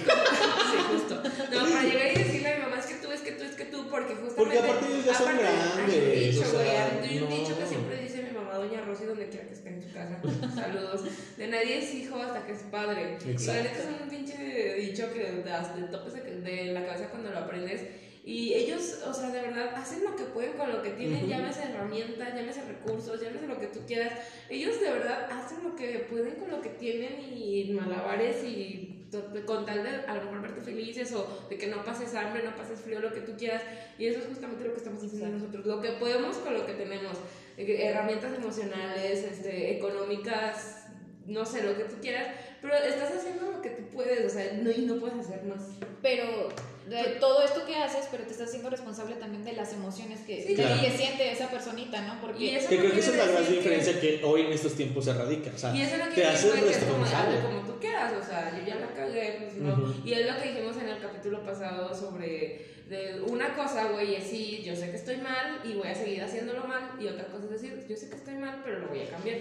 [0.93, 1.14] justo.
[1.16, 3.55] No, para llegar y decirle a mi mamá, es que tú, es que tú, es
[3.57, 4.35] que tú, porque justamente.
[4.37, 6.53] Porque aparte ellos ya son aparte, grandes, Hay un dicho, o sea,
[6.99, 7.37] güey, hay un no.
[7.37, 10.20] dicho que siempre dice mi mamá, Doña Rosy, donde quiera que esté en su casa.
[10.55, 11.05] Saludos.
[11.37, 13.18] De nadie es hijo hasta que es padre.
[13.24, 13.62] Y Exacto.
[13.62, 17.83] la neta es un pinche dicho que te topes de, la cabeza cuando lo aprendes.
[18.24, 21.29] Y ellos, o sea, de verdad, hacen lo que pueden con lo que tienen, Ujú.
[21.29, 24.12] llámese herramientas, llámese recursos, llámese lo que tú quieras.
[24.51, 28.99] Ellos de verdad hacen lo que pueden con lo que tienen y malabares y
[29.47, 32.55] con tal de a lo mejor verte felices o de que no pases hambre, no
[32.55, 33.62] pases frío, lo que tú quieras.
[33.99, 36.74] Y eso es justamente lo que estamos haciendo nosotros, lo que podemos con lo que
[36.74, 37.16] tenemos.
[37.59, 40.85] Herramientas emocionales, este, económicas,
[41.27, 42.29] no sé, lo que tú quieras,
[42.63, 45.61] pero estás haciendo lo que tú puedes, o sea, no, y no puedes hacer más.
[46.01, 46.49] Pero
[46.89, 50.43] de todo esto que haces, pero te estás haciendo responsable también de las emociones que,
[50.47, 50.81] Sí, claro.
[50.81, 52.15] que siente esa personita, ¿no?
[52.15, 54.41] Y Porque eso Que no creo que esa es la gran que- diferencia que hoy
[54.43, 55.51] en estos tiempos se radica.
[55.55, 57.37] O sea, Y eso no te haces que como, responsable.
[57.39, 59.73] hazle como tú quieras, o sea, yo ya la cagué, pues no.
[59.75, 59.95] Ujú.
[60.09, 64.24] Y es lo que dijimos en el capítulo pasado sobre de una cosa, güey, es
[64.24, 67.45] sí, yo sé que estoy mal y voy a seguir haciéndolo mal, y otra cosa
[67.45, 69.39] es decir, yo sé que estoy mal, pero lo voy a cambiar.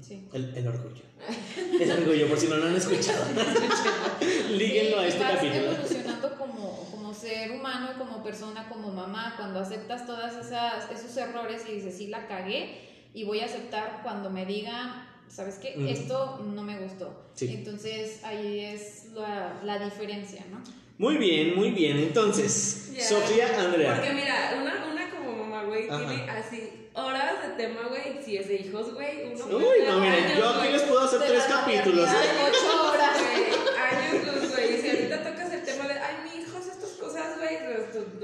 [0.00, 0.28] Sí.
[0.32, 1.02] el, el orgullo.
[1.80, 3.24] El orgullo, por si no lo han escuchado.
[4.50, 5.70] Líguenlo a este vas capítulo.
[5.72, 11.62] evolucionando como, como ser humano como persona, como mamá, cuando aceptas todas esas esos errores
[11.68, 12.78] y dices, sí la cagué
[13.14, 15.74] y voy a aceptar cuando me digan, ¿sabes qué?
[15.90, 17.30] Esto no me gustó.
[17.34, 17.54] Sí.
[17.54, 20.62] Entonces ahí es la, la diferencia, ¿no?
[20.98, 21.98] Muy bien, muy bien.
[21.98, 22.92] Entonces.
[22.98, 23.94] Sofía Andrea.
[23.94, 28.46] Porque mira, una, una como mamá, güey, tiene así horas de tema, güey, si es
[28.46, 32.08] de hijos, güey, uno Uy, no, miren, yo aquí les puedo hacer De tres capítulos.
[32.08, 32.48] ¿eh?
[32.48, 33.18] Ocho horas.
[33.20, 33.44] Güey,
[33.76, 34.23] años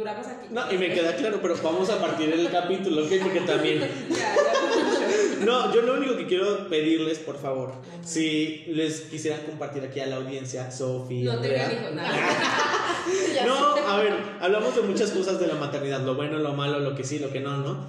[0.00, 0.46] duramos aquí.
[0.50, 3.12] No, y me queda claro, pero vamos a partir del capítulo, ¿ok?
[3.22, 3.78] Porque también.
[4.10, 5.44] Ya, ya.
[5.44, 7.72] No, yo lo único que quiero pedirles, por favor,
[8.04, 12.10] si les quisieran compartir aquí a la audiencia, Sofía, No tengan hijos, nada.
[13.34, 16.78] Ya No, a ver, hablamos de muchas cosas de la maternidad, lo bueno, lo malo,
[16.80, 17.86] lo que sí, lo que no, ¿no?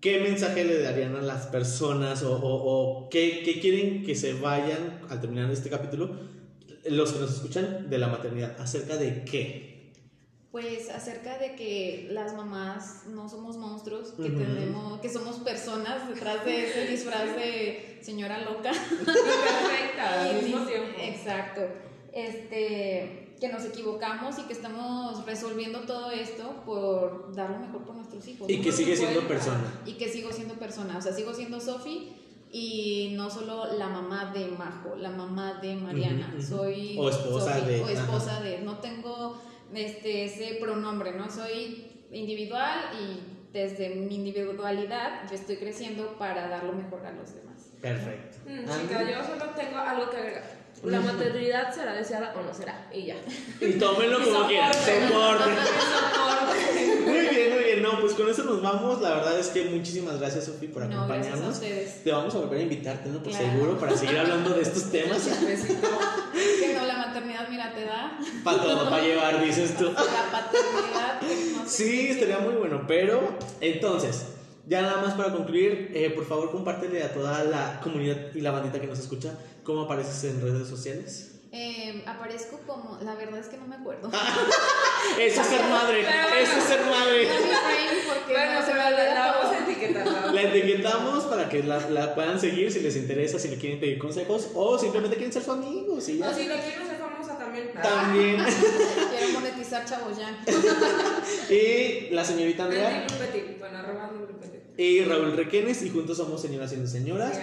[0.00, 4.32] ¿Qué mensaje le darían a las personas o, o- o qué, qué quieren que se
[4.34, 6.10] vayan al terminar este capítulo
[6.86, 8.56] los que nos escuchan de la maternidad?
[8.60, 9.67] ¿Acerca de qué?
[10.50, 16.42] Pues acerca de que las mamás no somos monstruos, que tenemos, que somos personas detrás
[16.44, 18.72] de ese disfraz de señora loca.
[18.72, 20.98] Perfecta, al mismo tiempo.
[21.02, 21.60] Exacto.
[22.12, 27.94] Este, que nos equivocamos y que estamos resolviendo todo esto por dar lo mejor por
[27.96, 28.48] nuestros hijos.
[28.48, 29.34] Y que sigue siendo cuenta.
[29.34, 29.80] persona.
[29.86, 32.16] Y que sigo siendo persona, o sea, sigo siendo Sofi,
[32.50, 37.70] y no solo la mamá de Majo, la mamá de Mariana, soy O esposa Sofi,
[37.70, 39.38] de- o esposa de, no tengo
[39.74, 43.20] este ese pronombre, no soy individual y
[43.52, 47.70] desde mi individualidad yo estoy creciendo para dar lo mejor a los demás.
[47.80, 48.38] Perfecto.
[48.46, 50.58] Mm, chica, yo solo tengo algo que agregar.
[50.84, 53.16] La maternidad será deseada o no será, y ya.
[53.60, 54.72] Y tómenlo Y como quieran.
[54.72, 55.08] soporten.
[55.08, 55.54] Soporten.
[55.56, 57.04] Soporten.
[57.04, 57.82] Muy bien, muy bien.
[57.82, 59.00] No, pues con eso nos vamos.
[59.00, 61.54] La verdad es que muchísimas gracias, Sofi, por No, gracias a acompañarnos.
[61.56, 62.04] ustedes.
[62.04, 63.50] Te vamos a volver a invitar, tenlo por Claro.
[63.50, 65.28] seguro, para seguir hablando de estos temas.
[66.86, 69.84] La maternidad, mira, te da Para todo, para llevar, dices tú.
[69.84, 71.20] la paternidad.
[71.56, 72.84] no sé Sí, estaría muy bueno.
[72.86, 74.26] Pero, entonces,
[74.66, 78.50] ya nada más para concluir, eh, por favor, compártele a toda la comunidad y la
[78.50, 81.37] bandita que nos escucha cómo apareces en redes sociales.
[81.60, 84.08] Eh, aparezco como, la verdad es que no me acuerdo.
[85.18, 86.02] Eso es ser madre,
[86.40, 87.28] eso es ser madre.
[88.28, 90.06] Bueno, no se la, vamos a etiquetar.
[90.06, 93.80] la- La etiquetamos para que la, la puedan seguir si les interesa, si le quieren
[93.80, 95.98] pedir consejos o simplemente quieren ser su amigo.
[96.06, 96.28] y ya.
[96.30, 97.72] O si la quiero hacer famosa también.
[97.82, 98.36] También.
[99.18, 100.38] Quiero monetizar, chavos, ya.
[101.52, 103.04] y la señorita Andrea.
[103.58, 104.10] Bueno, arroba
[104.76, 107.36] y Raúl Requenes y juntos somos señoras y señoras.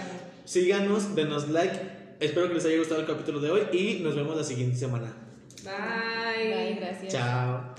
[0.46, 2.05] Síganos, denos like.
[2.20, 5.14] Espero que les haya gustado el capítulo de hoy y nos vemos la siguiente semana.
[5.64, 6.54] Bye.
[6.54, 7.12] Bye, gracias.
[7.12, 7.74] Chao.